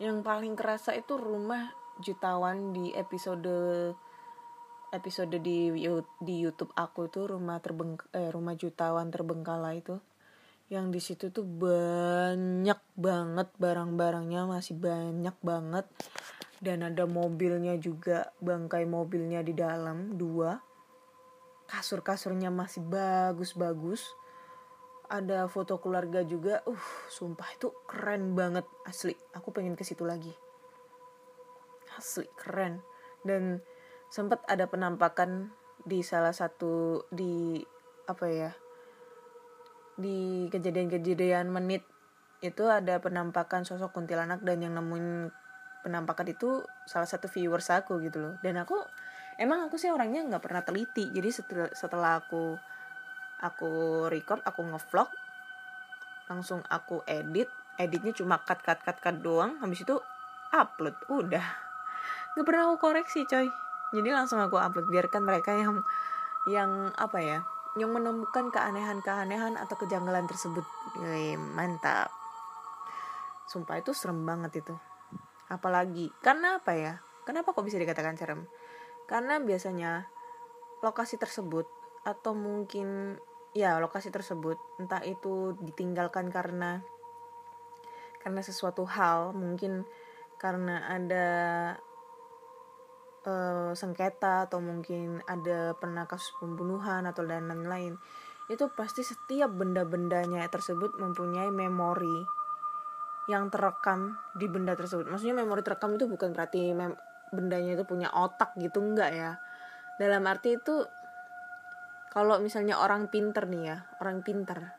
[0.02, 1.70] Yang paling kerasa itu rumah
[2.02, 3.94] jutawan di episode
[4.90, 5.70] episode di
[6.18, 10.00] di YouTube aku itu rumah terbeng eh, rumah jutawan terbengkalai itu.
[10.70, 15.86] Yang di situ tuh banyak banget barang-barangnya masih banyak banget.
[16.60, 20.69] Dan ada mobilnya juga bangkai mobilnya di dalam dua
[21.70, 24.02] kasur-kasurnya masih bagus-bagus.
[25.06, 26.66] Ada foto keluarga juga.
[26.66, 29.14] Uh sumpah itu keren banget asli.
[29.38, 30.34] Aku pengen ke situ lagi.
[31.94, 32.82] Asli keren.
[33.22, 33.62] Dan
[34.10, 35.54] sempat ada penampakan
[35.86, 37.62] di salah satu di
[38.10, 38.50] apa ya
[39.94, 41.86] di kejadian-kejadian menit.
[42.42, 45.30] Itu ada penampakan sosok kuntilanak dan yang nemuin
[45.86, 48.34] penampakan itu salah satu viewers aku gitu loh.
[48.42, 48.78] Dan aku
[49.40, 51.08] emang aku sih orangnya nggak pernah teliti.
[51.08, 52.60] Jadi setelah setelah aku
[53.40, 53.72] aku
[54.12, 55.08] record aku ngevlog
[56.28, 57.48] langsung aku edit
[57.80, 59.56] editnya cuma cut cut cut cut doang.
[59.64, 59.96] Habis itu
[60.52, 61.46] upload udah.
[62.36, 63.48] Nggak pernah aku koreksi coy.
[63.96, 64.92] Jadi langsung aku upload.
[64.92, 65.80] Biarkan mereka yang
[66.44, 67.40] yang apa ya
[67.78, 70.66] yang menemukan keanehan-keanehan atau kejanggalan tersebut.
[70.98, 72.10] Wih, mantap.
[73.46, 74.74] Sumpah itu serem banget itu.
[75.50, 76.98] Apalagi karena apa ya?
[77.26, 78.46] Kenapa kok bisa dikatakan serem
[79.10, 80.06] karena biasanya
[80.86, 81.66] lokasi tersebut
[82.06, 83.18] atau mungkin
[83.50, 86.86] ya lokasi tersebut entah itu ditinggalkan karena
[88.22, 89.82] karena sesuatu hal mungkin
[90.38, 91.28] karena ada
[93.26, 97.98] uh, sengketa atau mungkin ada pernah kasus pembunuhan atau dan lain-lain
[98.46, 102.26] itu pasti setiap benda-bendanya tersebut mempunyai memori
[103.30, 105.06] yang terekam di benda tersebut.
[105.06, 106.98] Maksudnya memori terekam itu bukan berarti mem
[107.30, 109.30] bendanya itu punya otak gitu enggak ya.
[109.96, 110.86] Dalam arti itu
[112.10, 114.74] kalau misalnya orang pinter nih ya orang pinter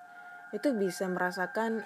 [0.51, 1.79] itu bisa merasakan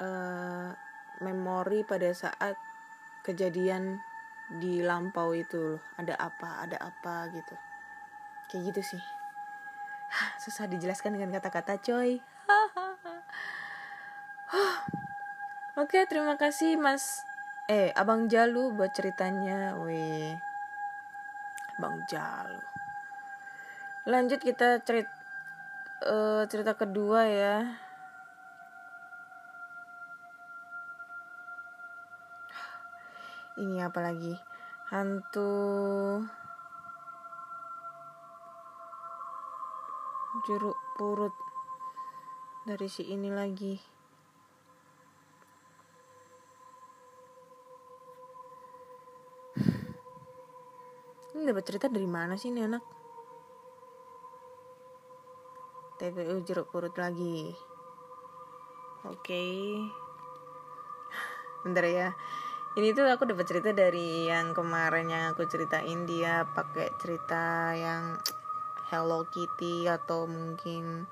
[0.00, 0.72] uh,
[1.20, 2.56] memori pada saat
[3.20, 4.00] kejadian
[4.48, 5.82] di lampau itu loh.
[6.00, 7.54] Ada apa ada apa gitu.
[8.48, 9.02] Kayak gitu sih.
[10.42, 12.22] Susah dijelaskan dengan kata-kata coy.
[15.76, 17.20] Oke terima kasih mas
[17.66, 19.74] eh abang Jalu buat ceritanya.
[19.82, 20.38] Weh
[21.78, 22.62] abang Jalu.
[24.06, 25.10] Lanjut kita cerit
[26.06, 27.56] uh, cerita kedua ya.
[33.56, 34.36] Ini apa lagi?
[34.94, 36.22] Hantu.
[40.46, 41.34] Jeruk purut.
[42.66, 43.95] Dari si ini lagi
[51.46, 52.82] dapat cerita dari mana sih ini anak?
[55.96, 57.56] TPU jeruk purut lagi.
[59.06, 59.22] Oke.
[59.22, 59.54] Okay.
[61.64, 62.08] Bentar ya.
[62.76, 68.20] Ini tuh aku dapat cerita dari yang kemarin yang aku ceritain dia pakai cerita yang
[68.92, 71.08] Hello Kitty atau mungkin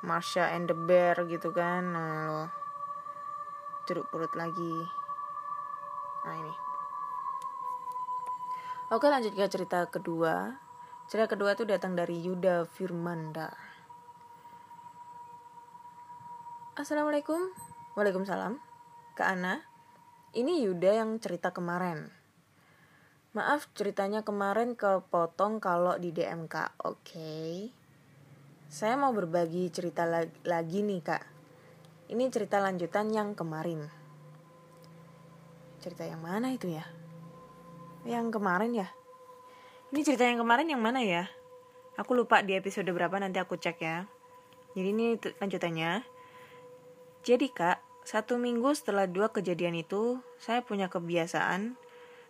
[0.00, 1.92] Marsha and the Bear gitu kan.
[1.92, 2.50] Nah, loh.
[3.84, 4.88] Jeruk purut lagi.
[6.24, 6.65] Nah, ini.
[8.86, 10.62] Oke, lanjut ke cerita kedua.
[11.10, 13.50] Cerita kedua itu datang dari Yuda Firmanda.
[16.78, 17.50] Assalamualaikum.
[17.98, 18.62] Waalaikumsalam.
[19.18, 19.58] Kak Ana,
[20.38, 22.14] ini Yuda yang cerita kemarin.
[23.34, 26.78] Maaf ceritanya kemarin kepotong kalau di DMK.
[26.86, 26.94] Oke.
[27.02, 27.54] Okay.
[28.70, 30.06] Saya mau berbagi cerita
[30.46, 31.22] lagi nih, Kak.
[32.14, 33.90] Ini cerita lanjutan yang kemarin.
[35.82, 36.86] Cerita yang mana itu ya?
[38.06, 38.88] Yang kemarin ya?
[39.90, 41.26] Ini cerita yang kemarin yang mana ya?
[41.98, 44.06] Aku lupa di episode berapa nanti aku cek ya.
[44.78, 46.06] Jadi ini lanjutannya.
[47.26, 51.74] Jadi kak, satu minggu setelah dua kejadian itu, saya punya kebiasaan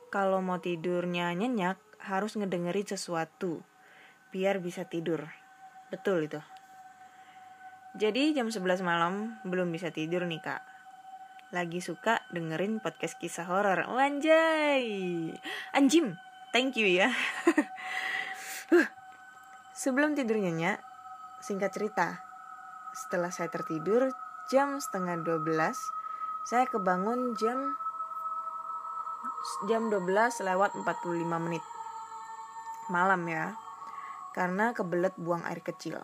[0.08, 3.60] kalau mau tidurnya nyenyak harus ngedengerin sesuatu
[4.32, 5.28] biar bisa tidur.
[5.92, 6.40] Betul itu.
[8.00, 10.75] Jadi jam 11 malam belum bisa tidur nih kak.
[11.54, 13.86] Lagi suka dengerin podcast kisah horor.
[13.92, 15.30] Wanjay.
[15.74, 16.18] Anjim,
[16.50, 17.12] thank you ya.
[19.82, 20.82] Sebelum tidur nyenyak,
[21.44, 22.24] singkat cerita.
[22.96, 24.10] Setelah saya tertidur,
[24.46, 25.42] jam setengah 12
[26.46, 27.74] saya kebangun jam
[29.66, 30.06] jam 12
[30.46, 31.64] lewat 45 menit
[32.86, 33.58] malam ya
[34.38, 35.98] karena kebelet buang air kecil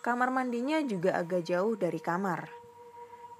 [0.00, 2.48] kamar mandinya juga agak jauh dari kamar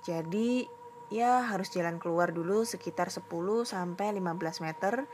[0.03, 0.67] jadi
[1.13, 3.29] ya harus jalan keluar dulu sekitar 10
[3.63, 5.07] sampai 15 meter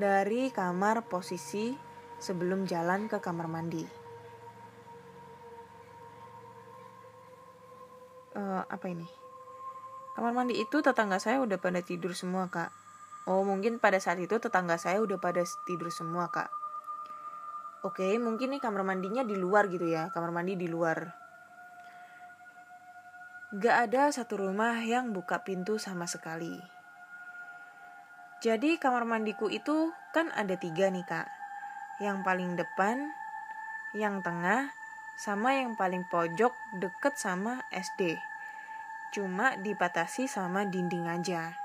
[0.00, 1.76] dari kamar posisi
[2.16, 3.84] sebelum jalan ke kamar mandi.
[8.30, 9.04] Uh, apa ini?
[10.16, 12.70] Kamar mandi itu tetangga saya udah pada tidur semua kak.
[13.28, 16.48] Oh mungkin pada saat itu tetangga saya udah pada tidur semua kak.
[17.84, 21.29] Oke mungkin nih kamar mandinya di luar gitu ya kamar mandi di luar
[23.50, 26.54] Gak ada satu rumah yang buka pintu sama sekali.
[28.38, 31.26] Jadi kamar mandiku itu kan ada tiga nih kak.
[31.98, 33.10] Yang paling depan,
[33.90, 34.70] yang tengah,
[35.18, 38.22] sama yang paling pojok deket sama SD
[39.10, 41.58] cuma dibatasi sama dinding aja.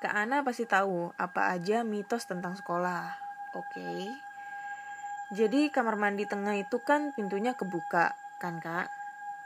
[0.00, 3.20] Kak Ana pasti tahu apa aja mitos tentang sekolah.
[3.52, 3.68] Oke.
[3.76, 4.00] Okay.
[5.36, 8.88] Jadi kamar mandi tengah itu kan pintunya kebuka, kan kak?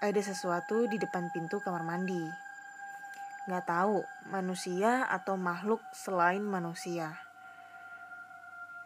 [0.00, 2.24] Ada sesuatu di depan pintu kamar mandi.
[3.48, 4.00] Nggak tahu
[4.32, 7.20] manusia atau makhluk selain manusia.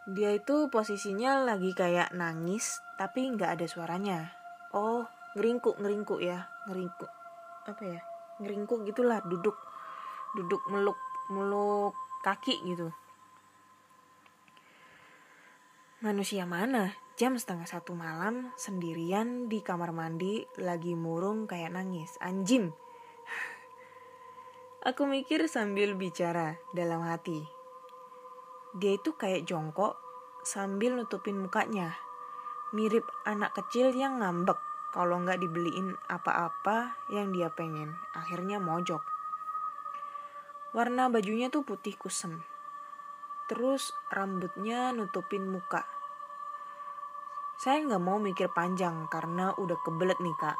[0.05, 4.19] Dia itu posisinya lagi kayak nangis, tapi nggak ada suaranya.
[4.75, 7.09] Oh, ngeringkuk, ngeringkuk ya, ngeringkuk
[7.65, 8.01] apa ya
[8.37, 9.57] ngeringkuk gitulah duduk
[10.37, 10.97] duduk meluk
[11.33, 12.93] meluk kaki gitu
[16.05, 22.75] manusia mana jam setengah satu malam sendirian di kamar mandi lagi murung kayak nangis anjim
[24.89, 27.43] aku mikir sambil bicara dalam hati
[28.75, 29.95] dia itu kayak jongkok
[30.43, 31.95] sambil nutupin mukanya
[32.75, 34.59] mirip anak kecil yang ngambek
[34.95, 37.99] kalau nggak dibeliin apa-apa yang dia pengen.
[38.15, 39.03] Akhirnya mojok.
[40.71, 42.39] Warna bajunya tuh putih kusem.
[43.51, 45.83] Terus rambutnya nutupin muka.
[47.55, 50.57] Saya nggak mau mikir panjang karena udah kebelet nih kak.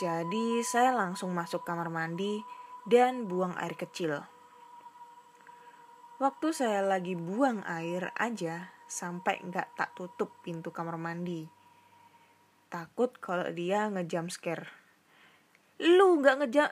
[0.00, 2.40] Jadi saya langsung masuk kamar mandi
[2.88, 4.20] dan buang air kecil.
[6.20, 11.46] Waktu saya lagi buang air aja sampai nggak tak tutup pintu kamar mandi
[12.70, 14.66] takut kalau dia ngejam scare
[15.82, 16.68] lu nggak ngejam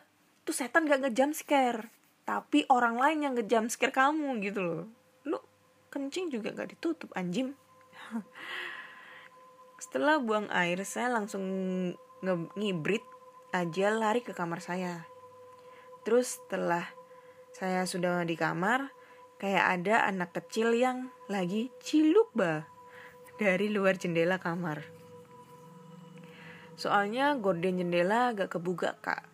[0.47, 1.91] tuh setan nggak ngejam scare
[2.23, 4.85] tapi orang lain yang ngejam scare kamu gitu loh
[5.27, 5.39] lu
[5.91, 7.55] kencing juga nggak ditutup anjim
[9.79, 11.43] setelah buang air saya langsung
[12.59, 13.03] ngibrit
[13.55, 15.07] aja lari ke kamar saya
[16.03, 16.85] terus setelah
[17.55, 18.91] saya sudah di kamar
[19.39, 22.67] kayak ada anak kecil yang lagi ciluk bah
[23.39, 24.99] dari luar jendela kamar
[26.79, 29.27] Soalnya gorden jendela agak kebuka kak.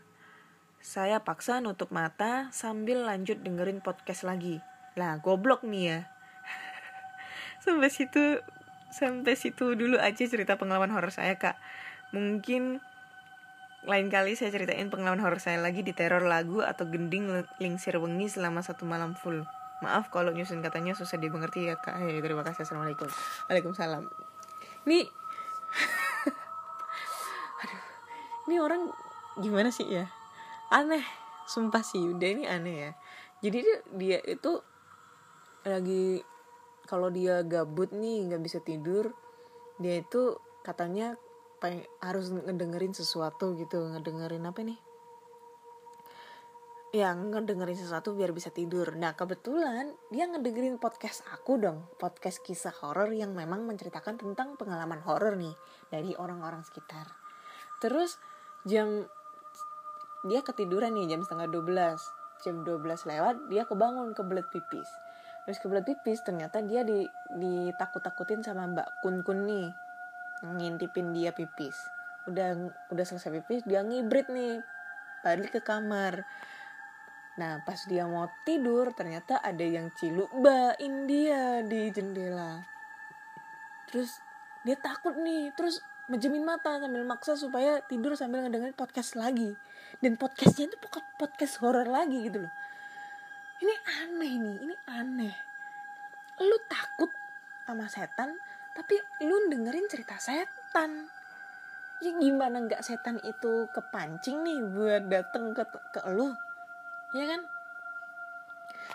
[0.80, 4.64] Saya paksa nutup mata sambil lanjut dengerin podcast lagi.
[4.97, 6.01] Lah goblok nih ya.
[7.68, 8.40] sampai situ
[8.95, 11.59] sampai situ dulu aja cerita pengalaman horor saya kak.
[12.14, 12.78] Mungkin
[13.84, 17.26] lain kali saya ceritain pengalaman horor saya lagi di teror lagu atau gending
[17.59, 19.42] lingsir wengi selama satu malam full.
[19.82, 21.99] maaf kalau nyusun katanya susah dimengerti ya kak.
[21.99, 22.64] Hey, terima kasih.
[22.64, 23.11] Assalamualaikum.
[23.51, 24.07] Waalaikumsalam.
[24.86, 25.01] Ini
[27.61, 27.82] aduh
[28.49, 28.88] ini orang
[29.42, 30.07] gimana sih ya?
[30.70, 31.03] Aneh.
[31.45, 32.90] Sumpah sih udah ini aneh ya.
[33.45, 34.64] Jadi dia, dia itu
[35.68, 36.24] lagi
[36.85, 39.12] kalau dia gabut nih nggak bisa tidur
[39.80, 41.18] dia itu katanya
[41.59, 44.78] pengen, harus ngedengerin sesuatu gitu ngedengerin apa nih
[46.95, 48.95] yang ngedengerin sesuatu biar bisa tidur.
[48.95, 55.03] Nah kebetulan dia ngedengerin podcast aku dong, podcast kisah horor yang memang menceritakan tentang pengalaman
[55.03, 55.59] horor nih
[55.91, 57.11] dari orang-orang sekitar.
[57.82, 58.14] Terus
[58.62, 59.11] jam
[60.24, 62.80] dia ketiduran nih jam setengah 12 jam 12
[63.11, 64.89] lewat dia kebangun kebelet pipis
[65.45, 67.05] terus kebelet pipis ternyata dia di
[67.36, 69.68] ditakut-takutin sama Mbak Kun Kun nih
[70.45, 71.76] ngintipin dia pipis.
[72.28, 72.57] Udah
[72.88, 74.61] udah selesai pipis dia ngibrit nih
[75.20, 76.24] balik ke kamar.
[77.36, 82.64] Nah pas dia mau tidur ternyata ada yang cilukbain dia di jendela.
[83.92, 84.16] Terus
[84.64, 89.53] dia takut nih terus menjemin mata sambil maksa supaya tidur sambil ngedengerin podcast lagi.
[90.01, 90.76] Dan podcastnya itu
[91.20, 92.53] podcast horror lagi gitu loh
[93.65, 95.35] ini aneh nih ini aneh.
[96.45, 97.09] Lu takut
[97.65, 98.37] sama setan
[98.77, 101.09] tapi lu dengerin cerita setan.
[102.05, 105.65] Ya gimana nggak setan itu kepancing nih buat dateng ke
[105.97, 106.29] ke lu?
[107.17, 107.41] Ya kan?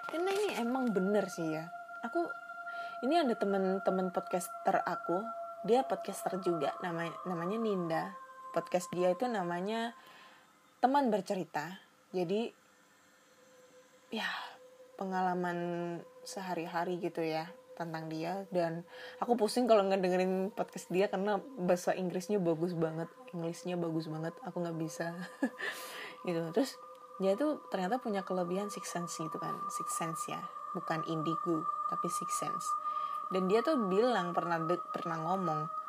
[0.06, 1.66] Karena ini emang bener sih ya.
[2.06, 2.30] Aku
[3.02, 5.26] ini ada temen-temen podcaster aku.
[5.66, 8.04] Dia podcaster juga namanya namanya Ninda.
[8.54, 9.98] Podcast dia itu namanya
[10.78, 11.82] teman bercerita.
[12.14, 12.54] Jadi
[14.10, 14.49] ya
[15.00, 15.58] pengalaman
[16.28, 17.48] sehari-hari gitu ya
[17.80, 18.44] tentang dia.
[18.52, 18.84] Dan
[19.24, 24.36] aku pusing kalau ngedengerin podcast dia karena bahasa Inggrisnya bagus banget Inggrisnya bagus banget.
[24.44, 25.16] Aku nggak bisa
[26.28, 26.44] gitu.
[26.52, 26.76] Terus
[27.24, 29.56] dia tuh ternyata punya kelebihan six sense gitu kan.
[29.72, 30.44] Six sense ya
[30.76, 32.68] bukan indigo tapi six sense.
[33.32, 35.80] Dan dia tuh bilang pernah de- pernah ngomong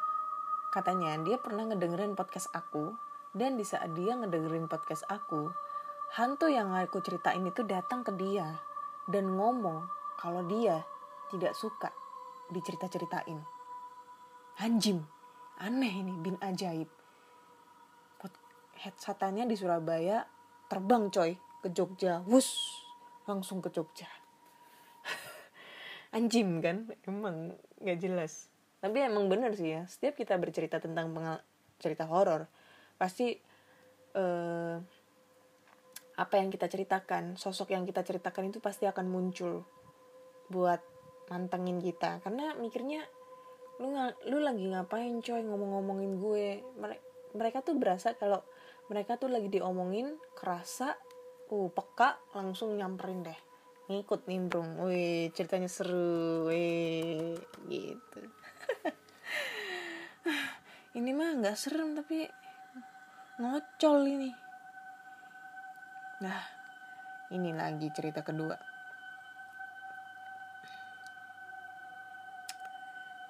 [0.70, 2.94] katanya dia pernah ngedengerin podcast aku
[3.34, 5.50] dan di saat dia ngedengerin podcast aku
[6.14, 8.62] hantu yang aku ceritain itu datang ke dia
[9.09, 9.86] dan ngomong
[10.20, 10.84] kalau dia
[11.32, 11.88] tidak suka
[12.51, 13.40] dicerita-ceritain.
[14.61, 15.07] Anjim
[15.62, 16.88] aneh ini bin ajaib.
[18.80, 20.24] Headsetannya di Surabaya
[20.64, 22.24] terbang coy ke Jogja.
[22.24, 22.80] Wus
[23.28, 24.09] langsung ke Jogja.
[26.16, 28.48] Anjim kan emang nggak jelas.
[28.80, 31.12] Tapi emang bener sih ya setiap kita bercerita tentang
[31.76, 32.48] cerita horor
[32.96, 33.36] pasti
[34.16, 34.76] eh,
[36.21, 39.64] apa yang kita ceritakan sosok yang kita ceritakan itu pasti akan muncul
[40.53, 40.85] buat
[41.33, 42.21] mantengin kita.
[42.21, 43.01] Karena mikirnya
[43.81, 43.89] lu
[44.29, 46.61] lu lagi ngapain coy ngomong-ngomongin gue?
[46.77, 47.01] Mere-
[47.33, 48.45] mereka tuh berasa kalau
[48.93, 50.93] mereka tuh lagi diomongin kerasa
[51.49, 53.41] uh peka langsung nyamperin deh.
[53.89, 54.77] Ngikut nimbrung.
[54.85, 56.53] Wih ceritanya seru.
[56.53, 58.21] Wih gitu.
[61.01, 62.29] Ini mah nggak serem tapi
[63.41, 64.49] ngocol ini
[66.21, 66.61] nah
[67.33, 68.53] ini lagi cerita kedua.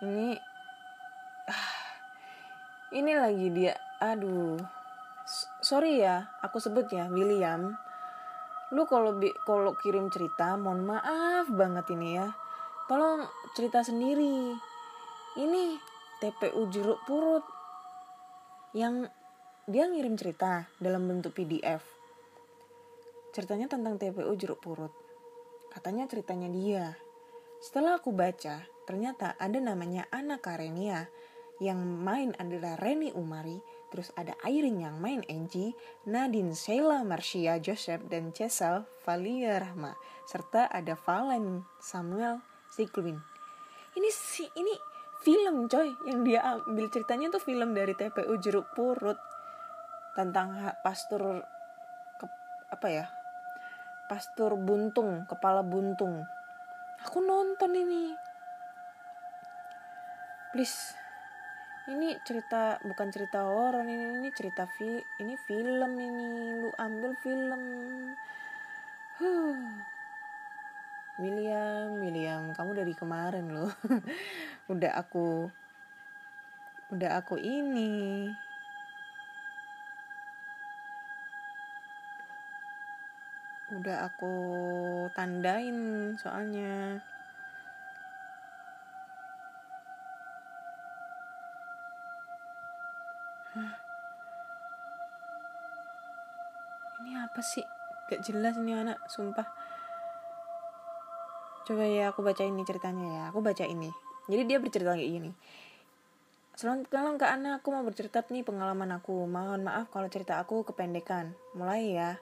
[0.00, 0.34] Ini
[2.98, 4.58] ini lagi dia aduh.
[5.62, 7.76] Sorry ya aku sebut ya William.
[8.74, 12.32] Lu kalau kalau kirim cerita mohon maaf banget ini ya.
[12.90, 13.22] Tolong
[13.54, 14.56] cerita sendiri.
[15.38, 15.78] Ini
[16.18, 17.46] TPU jeruk purut
[18.74, 19.06] yang
[19.70, 21.99] dia ngirim cerita dalam bentuk PDF
[23.30, 24.92] ceritanya tentang TPU jeruk purut.
[25.70, 26.98] Katanya ceritanya dia.
[27.62, 31.06] Setelah aku baca ternyata ada namanya Ana Karenia
[31.60, 33.60] yang main adalah Reni Umari,
[33.92, 35.76] terus ada Airin yang main Angie,
[36.08, 39.92] Nadine Sheila Marcia Joseph dan Cesal Valia Rahma,
[40.24, 42.40] serta ada Valen Samuel
[42.72, 43.20] Siklwin.
[43.92, 44.72] Ini si ini
[45.20, 46.88] film coy yang dia ambil.
[46.88, 49.20] Ceritanya tuh film dari TPU Jeruk Purut
[50.16, 50.56] tentang
[52.16, 52.36] ke-
[52.72, 53.19] apa ya
[54.10, 56.26] pastur buntung kepala buntung.
[57.06, 58.10] Aku nonton ini.
[60.50, 60.98] Please.
[61.86, 66.26] Ini cerita bukan cerita horor ini ini cerita fi ini film ini.
[66.58, 67.62] Lu ambil film.
[69.22, 69.62] Huh.
[71.22, 73.70] William William kamu dari kemarin loh.
[74.74, 75.46] Udah aku
[76.90, 78.26] udah aku ini
[83.80, 84.32] udah aku
[85.16, 87.00] tandain soalnya.
[97.00, 97.64] Ini apa sih?
[98.12, 99.48] Gak jelas ini anak sumpah.
[101.64, 103.22] Coba ya aku baca ini ceritanya ya.
[103.32, 103.88] Aku baca ini.
[104.28, 105.32] Jadi dia bercerita kayak gini.
[106.52, 109.24] Selamat malam Kak Ana, aku mau bercerita nih pengalaman aku.
[109.24, 111.32] Mohon maaf kalau cerita aku kependekan.
[111.56, 112.20] Mulai ya.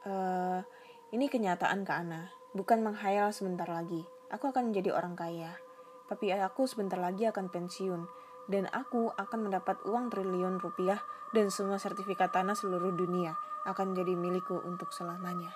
[0.00, 0.64] Uh,
[1.12, 4.00] ini kenyataan Kak Ana, bukan menghayal sebentar lagi.
[4.32, 5.52] Aku akan menjadi orang kaya.
[6.08, 8.08] Tapi aku sebentar lagi akan pensiun.
[8.50, 10.98] Dan aku akan mendapat uang triliun rupiah
[11.30, 13.36] dan semua sertifikat tanah seluruh dunia
[13.68, 15.52] akan menjadi milikku untuk selamanya.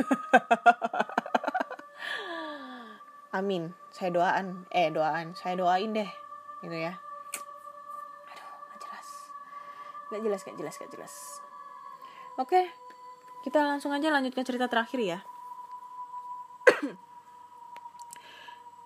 [3.36, 3.76] amin.
[3.92, 4.64] Saya doaan.
[4.72, 5.36] Eh doaan.
[5.36, 6.08] Saya doain deh.
[6.64, 6.96] Gitu ya.
[8.32, 9.08] Aduh nggak jelas.
[10.08, 11.14] Nggak jelas nggak jelas nggak jelas.
[12.40, 12.89] Oke
[13.40, 15.18] kita langsung aja lanjutkan cerita terakhir ya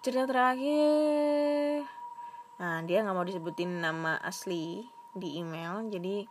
[0.06, 1.86] cerita terakhir
[2.60, 4.84] nah dia nggak mau disebutin nama asli
[5.14, 6.26] di email jadi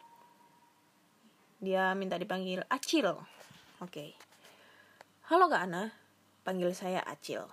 [1.63, 3.23] dia minta dipanggil Acil oke
[3.79, 4.15] okay.
[5.31, 5.91] halo kak Ana
[6.43, 7.47] panggil saya Acil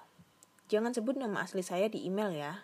[0.70, 2.62] Jangan sebut nama asli saya di email ya.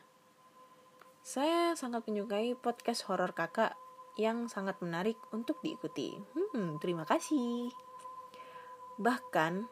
[1.27, 3.75] Saya sangat menyukai podcast horor kakak
[4.15, 6.15] yang sangat menarik untuk diikuti.
[6.55, 7.67] Hmm, terima kasih.
[8.97, 9.69] Bahkan,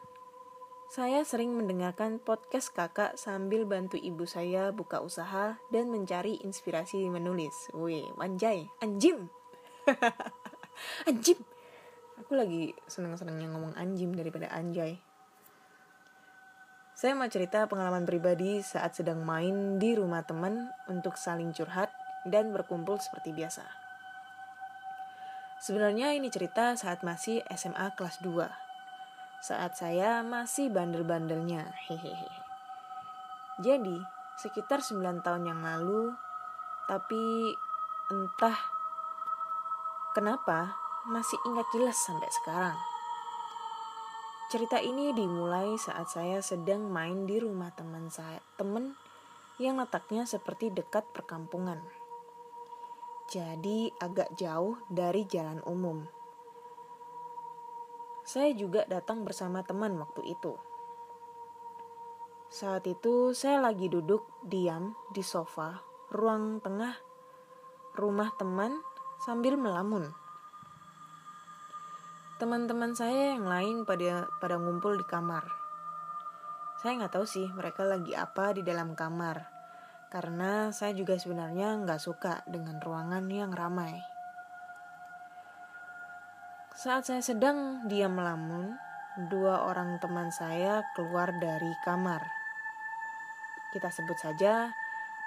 [0.85, 7.73] saya sering mendengarkan podcast kakak sambil bantu ibu saya buka usaha dan mencari inspirasi menulis.
[7.73, 9.33] Wih, manjai, anjim.
[11.09, 11.41] anjim.
[12.21, 15.01] Aku lagi seneng-senengnya ngomong anjim daripada anjay.
[16.93, 21.89] Saya mau cerita pengalaman pribadi saat sedang main di rumah teman untuk saling curhat
[22.29, 23.65] dan berkumpul seperti biasa.
[25.65, 28.64] Sebenarnya ini cerita saat masih SMA kelas 2.
[29.45, 31.69] Saat saya masih bandel-bandelnya.
[31.85, 32.31] Hehehe.
[33.61, 34.01] Jadi,
[34.41, 36.17] sekitar 9 tahun yang lalu,
[36.89, 37.53] tapi
[38.09, 38.57] entah
[40.17, 40.73] kenapa
[41.05, 42.77] masih ingat jelas sampai sekarang.
[44.49, 48.97] Cerita ini dimulai saat saya sedang main di rumah teman saya, teman
[49.61, 51.85] yang letaknya seperti dekat perkampungan.
[53.29, 56.24] Jadi agak jauh dari jalan umum.
[58.35, 60.59] Saya juga datang bersama teman waktu itu.
[62.51, 65.79] Saat itu saya lagi duduk diam di sofa
[66.11, 66.99] ruang tengah
[67.95, 68.75] rumah teman
[69.23, 70.11] sambil melamun.
[72.35, 75.47] Teman-teman saya yang lain pada pada ngumpul di kamar.
[76.83, 79.47] Saya nggak tahu sih mereka lagi apa di dalam kamar,
[80.11, 83.95] karena saya juga sebenarnya nggak suka dengan ruangan yang ramai.
[86.75, 88.75] Saat saya sedang diam melamun,
[89.31, 92.19] dua orang teman saya keluar dari kamar.
[93.71, 94.75] Kita sebut saja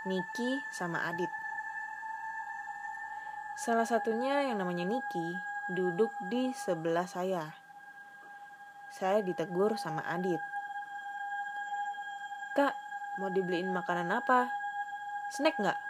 [0.04, 1.32] Niki sama Adit.
[3.56, 5.40] Salah satunya yang namanya Niki
[5.72, 7.48] duduk di sebelah saya.
[8.92, 10.44] Saya ditegur sama Adit.
[12.60, 12.76] Kak,
[13.24, 14.52] mau dibeliin makanan apa?
[15.32, 15.80] Snack nggak?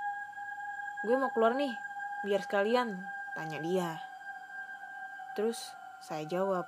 [1.02, 1.74] Gue mau keluar nih,
[2.22, 2.94] biar sekalian,
[3.34, 4.07] tanya dia.
[5.38, 5.70] Terus
[6.02, 6.66] saya jawab,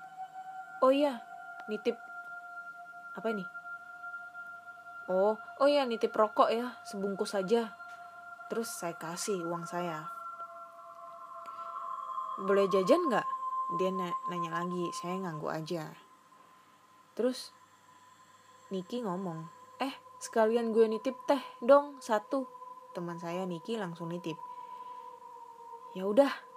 [0.78, 1.18] oh iya,
[1.66, 1.98] nitip
[3.18, 3.42] apa ini?
[5.10, 7.74] Oh, oh iya nitip rokok ya, sebungkus saja.
[8.46, 10.06] Terus saya kasih uang saya.
[12.38, 13.26] Boleh jajan nggak?
[13.82, 13.90] Dia
[14.30, 15.90] nanya lagi saya nganggu aja.
[17.18, 17.50] Terus
[18.70, 19.50] Niki ngomong
[19.82, 22.46] eh sekalian gue nitip teh dong satu.
[22.94, 24.38] Teman saya Niki langsung nitip.
[25.98, 26.49] Ya udah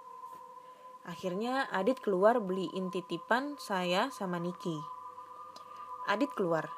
[1.04, 4.80] akhirnya Adit keluar beliin titipan saya sama Niki
[6.08, 6.68] Adit keluar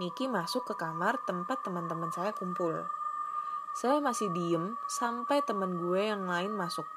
[0.00, 2.84] Niki masuk ke kamar tempat teman-teman saya kumpul
[3.76, 6.88] saya masih diem sampai teman gue yang lain masuk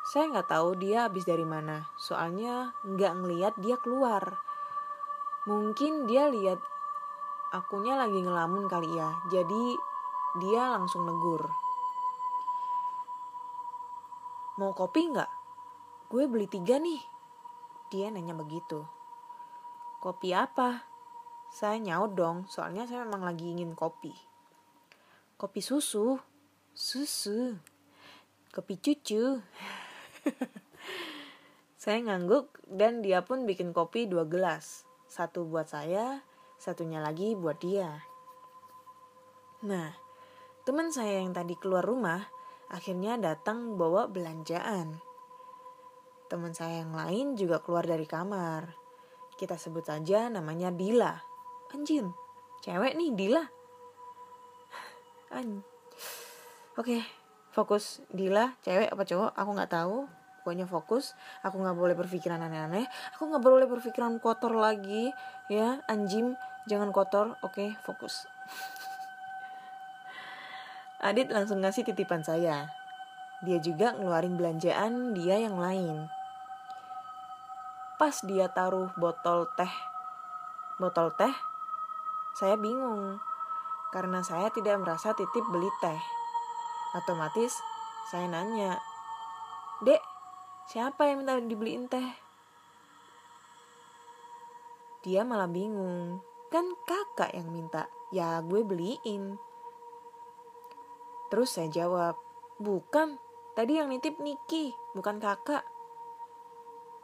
[0.00, 4.40] saya nggak tahu dia habis dari mana, soalnya nggak ngeliat dia keluar.
[5.44, 6.56] Mungkin dia lihat
[7.52, 9.64] akunya lagi ngelamun kali ya, jadi
[10.40, 11.52] dia langsung negur.
[14.56, 15.39] Mau kopi nggak?
[16.10, 16.98] Gue beli tiga nih.
[17.94, 18.82] Dia nanya begitu.
[20.02, 20.82] Kopi apa?
[21.54, 24.10] Saya nyaut dong, soalnya saya memang lagi ingin kopi.
[25.38, 26.18] Kopi susu.
[26.74, 27.54] Susu.
[28.50, 29.38] Kopi cucu.
[31.82, 34.82] saya ngangguk dan dia pun bikin kopi dua gelas.
[35.06, 36.26] Satu buat saya,
[36.58, 38.02] satunya lagi buat dia.
[39.62, 39.94] Nah,
[40.66, 42.26] teman saya yang tadi keluar rumah
[42.66, 45.09] akhirnya datang bawa belanjaan.
[46.30, 48.70] Teman saya yang lain juga keluar dari kamar.
[49.34, 51.10] Kita sebut saja namanya Dila.
[51.74, 52.06] Anjir,
[52.62, 53.42] cewek nih Dila.
[55.34, 55.66] An
[56.78, 57.02] Oke,
[57.50, 59.34] fokus Dila cewek apa cowok?
[59.34, 60.06] Aku nggak tahu.
[60.46, 61.18] Pokoknya fokus.
[61.42, 62.86] Aku nggak boleh berpikiran aneh-aneh.
[63.18, 65.10] Aku nggak boleh berpikiran kotor lagi
[65.50, 65.82] ya.
[65.90, 66.38] Anjing
[66.70, 67.34] jangan kotor.
[67.42, 68.30] Oke okay, fokus.
[71.10, 72.70] Adit langsung ngasih titipan saya.
[73.42, 76.19] Dia juga ngeluarin belanjaan dia yang lain
[78.00, 79.74] pas dia taruh botol teh
[80.80, 81.34] botol teh
[82.40, 83.20] saya bingung
[83.92, 86.00] karena saya tidak merasa titip beli teh
[86.96, 87.60] otomatis
[88.08, 88.80] saya nanya
[89.84, 90.00] dek
[90.70, 92.14] Siapa yang minta dibeliin teh?
[95.02, 96.22] Dia malah bingung.
[96.46, 97.90] Kan kakak yang minta.
[98.14, 99.34] Ya gue beliin.
[101.26, 102.14] Terus saya jawab,
[102.62, 103.18] bukan.
[103.58, 105.66] Tadi yang nitip Niki, bukan kakak.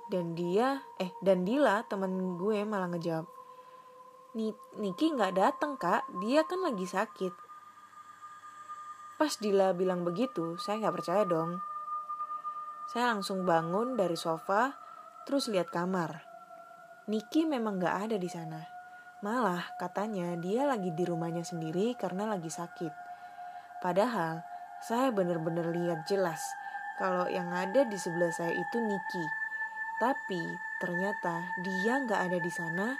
[0.06, 3.26] Dan dia, eh dan Dila temen gue malah ngejawab,
[4.76, 7.32] Niki nggak datang kak, dia kan lagi sakit.
[9.16, 11.56] Pas Dila bilang begitu, saya nggak percaya dong.
[12.92, 14.76] Saya langsung bangun dari sofa,
[15.24, 16.22] terus lihat kamar.
[17.08, 18.60] Niki memang gak ada di sana.
[19.24, 22.92] Malah katanya dia lagi di rumahnya sendiri karena lagi sakit.
[23.80, 24.44] Padahal
[24.84, 26.44] saya benar-benar lihat jelas
[27.00, 29.45] kalau yang ada di sebelah saya itu Niki.
[29.96, 30.42] Tapi
[30.76, 32.96] ternyata dia gak ada di sana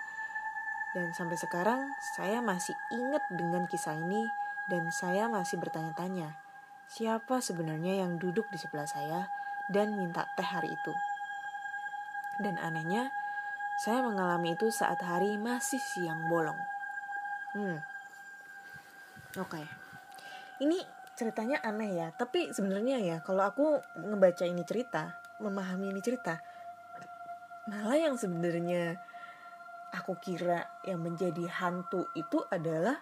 [0.96, 4.24] dan sampai sekarang saya masih ingat dengan kisah ini
[4.72, 6.46] dan saya masih bertanya-tanya
[6.86, 9.26] siapa sebenarnya yang duduk di sebelah saya
[9.70, 10.92] dan minta teh hari itu.
[12.38, 13.10] Dan anehnya,
[13.80, 16.58] saya mengalami itu saat hari masih siang bolong.
[17.56, 17.80] Hmm.
[19.36, 19.60] Oke.
[19.60, 19.66] Okay.
[20.62, 20.78] Ini
[21.16, 26.40] ceritanya aneh ya, tapi sebenarnya ya kalau aku ngebaca ini cerita, memahami ini cerita,
[27.66, 28.94] malah yang sebenarnya
[29.90, 32.94] aku kira yang menjadi hantu itu adalah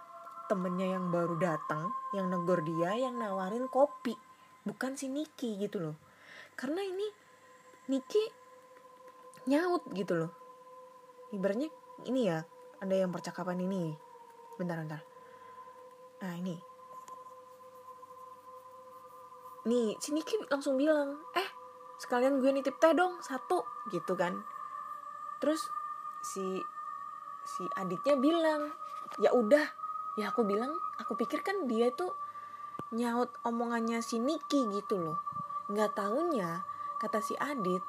[0.49, 4.17] temennya yang baru datang, yang negor dia, yang nawarin kopi,
[4.65, 5.97] bukan si Niki gitu loh.
[6.57, 7.09] Karena ini
[7.93, 8.25] Niki
[9.49, 10.31] nyaut gitu loh.
[11.33, 11.69] Ibaratnya
[12.09, 12.41] ini ya
[12.81, 13.93] ada yang percakapan ini.
[14.57, 15.03] Bentar bentar.
[16.25, 16.57] Nah ini.
[19.69, 21.49] Nih si Niki langsung bilang eh
[22.01, 24.54] sekalian gue nitip teh dong satu gitu kan
[25.45, 25.69] terus
[26.25, 26.65] si
[27.45, 28.73] si adiknya bilang
[29.21, 29.85] ya udah.
[30.17, 32.17] Ya aku bilang aku pikir kan dia tuh
[32.97, 35.21] nyaut omongannya si Niki gitu loh.
[35.69, 36.65] Nggak tahunya
[36.97, 37.85] kata si Adit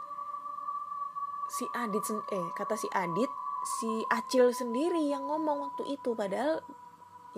[1.47, 2.03] si Adit
[2.35, 3.31] eh kata si Adit
[3.79, 6.59] si Acil sendiri yang ngomong waktu itu padahal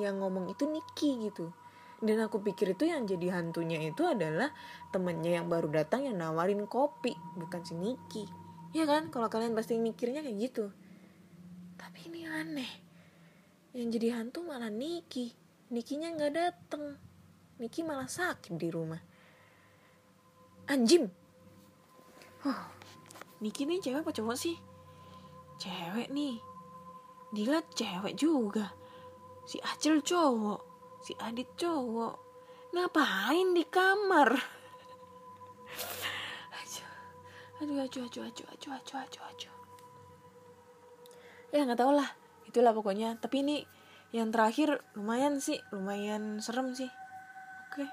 [0.01, 1.53] yang ngomong itu Niki gitu.
[2.01, 4.49] Dan aku pikir itu yang jadi hantunya itu adalah
[4.89, 8.46] temennya yang baru datang yang nawarin kopi bukan si Niki
[8.77, 9.09] ya kan?
[9.09, 10.69] Kalau kalian pasti mikirnya kayak gitu.
[11.77, 12.71] Tapi ini aneh.
[13.73, 15.33] Yang jadi hantu malah Niki.
[15.73, 16.93] Nikinya nggak dateng.
[17.57, 19.01] Niki malah sakit di rumah.
[20.69, 21.09] Anjing
[22.43, 22.61] huh.
[23.41, 24.57] Niki nih cewek apa cowok sih?
[25.61, 26.41] Cewek nih.
[27.33, 28.73] Dila cewek juga.
[29.45, 30.61] Si Acil cowok.
[31.05, 32.15] Si Adit cowok.
[32.73, 34.56] Ngapain di kamar
[37.61, 39.53] aduh acuh acuh acuh acuh acuh acuh acuh
[41.53, 42.09] ya nggak tau lah
[42.45, 43.55] itulah pokoknya tapi ini
[44.15, 46.87] yang terakhir lumayan sih lumayan serem sih
[47.71, 47.89] oke okay.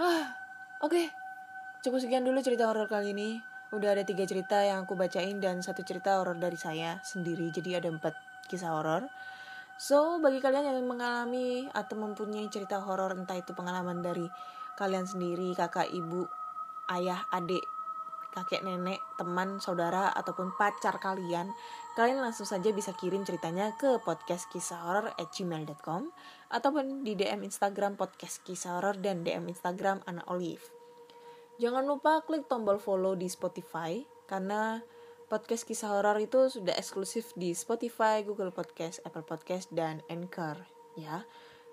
[0.00, 0.32] Ah,
[0.80, 0.96] oke.
[0.96, 1.12] Okay.
[1.84, 3.36] Cukup sekian dulu cerita horor kali ini.
[3.68, 7.52] Udah ada tiga cerita yang aku bacain dan satu cerita horor dari saya sendiri.
[7.52, 8.16] Jadi ada empat
[8.48, 9.12] kisah horor.
[9.76, 14.24] So, bagi kalian yang mengalami atau mempunyai cerita horor entah itu pengalaman dari
[14.80, 16.24] kalian sendiri, kakak, ibu,
[16.90, 17.62] ayah, adik,
[18.30, 21.50] kakek, nenek, teman, saudara, ataupun pacar kalian,
[21.98, 24.46] kalian langsung saja bisa kirim ceritanya ke podcast
[25.18, 26.14] at gmail.com
[26.50, 30.62] ataupun di DM Instagram podcast kisah horor dan DM Instagram Ana Olive.
[31.60, 34.80] Jangan lupa klik tombol follow di Spotify karena
[35.28, 40.56] podcast kisah horor itu sudah eksklusif di Spotify, Google Podcast, Apple Podcast, dan Anchor
[40.96, 41.26] ya.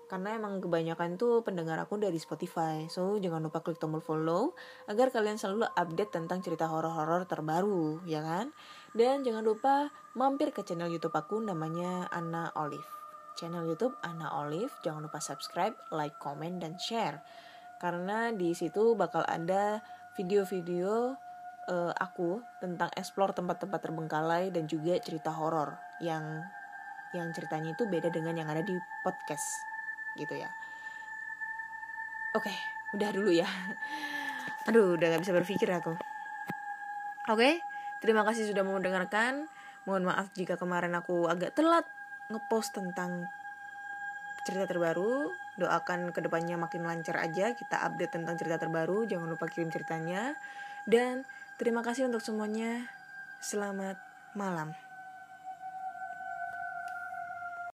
[0.08, 2.88] Karena emang kebanyakan tuh pendengar aku dari Spotify.
[2.88, 4.56] So, jangan lupa klik tombol follow
[4.88, 8.50] agar kalian selalu update tentang cerita horor-horor terbaru, ya kan?
[8.96, 12.98] Dan jangan lupa mampir ke channel YouTube aku namanya Ana Olive
[13.38, 14.74] channel YouTube Ana Olive.
[14.82, 17.22] Jangan lupa subscribe, like, comment, dan share.
[17.78, 19.78] Karena di situ bakal ada
[20.18, 21.14] video-video
[21.70, 26.42] uh, aku tentang explore tempat-tempat terbengkalai dan juga cerita horor yang
[27.14, 28.74] yang ceritanya itu beda dengan yang ada di
[29.06, 29.67] podcast
[30.18, 30.50] gitu ya.
[32.34, 32.50] Oke,
[32.92, 33.46] udah dulu ya.
[34.68, 35.94] Aduh, udah gak bisa berpikir aku.
[37.30, 37.62] Oke,
[38.02, 39.46] terima kasih sudah mau mendengarkan.
[39.86, 41.86] Mohon maaf jika kemarin aku agak telat
[42.28, 43.24] ngepost tentang
[44.44, 49.44] cerita terbaru doakan ke depannya makin lancar aja kita update tentang cerita terbaru jangan lupa
[49.44, 50.40] kirim ceritanya
[50.88, 51.28] dan
[51.60, 52.88] terima kasih untuk semuanya
[53.44, 54.00] selamat
[54.32, 54.72] malam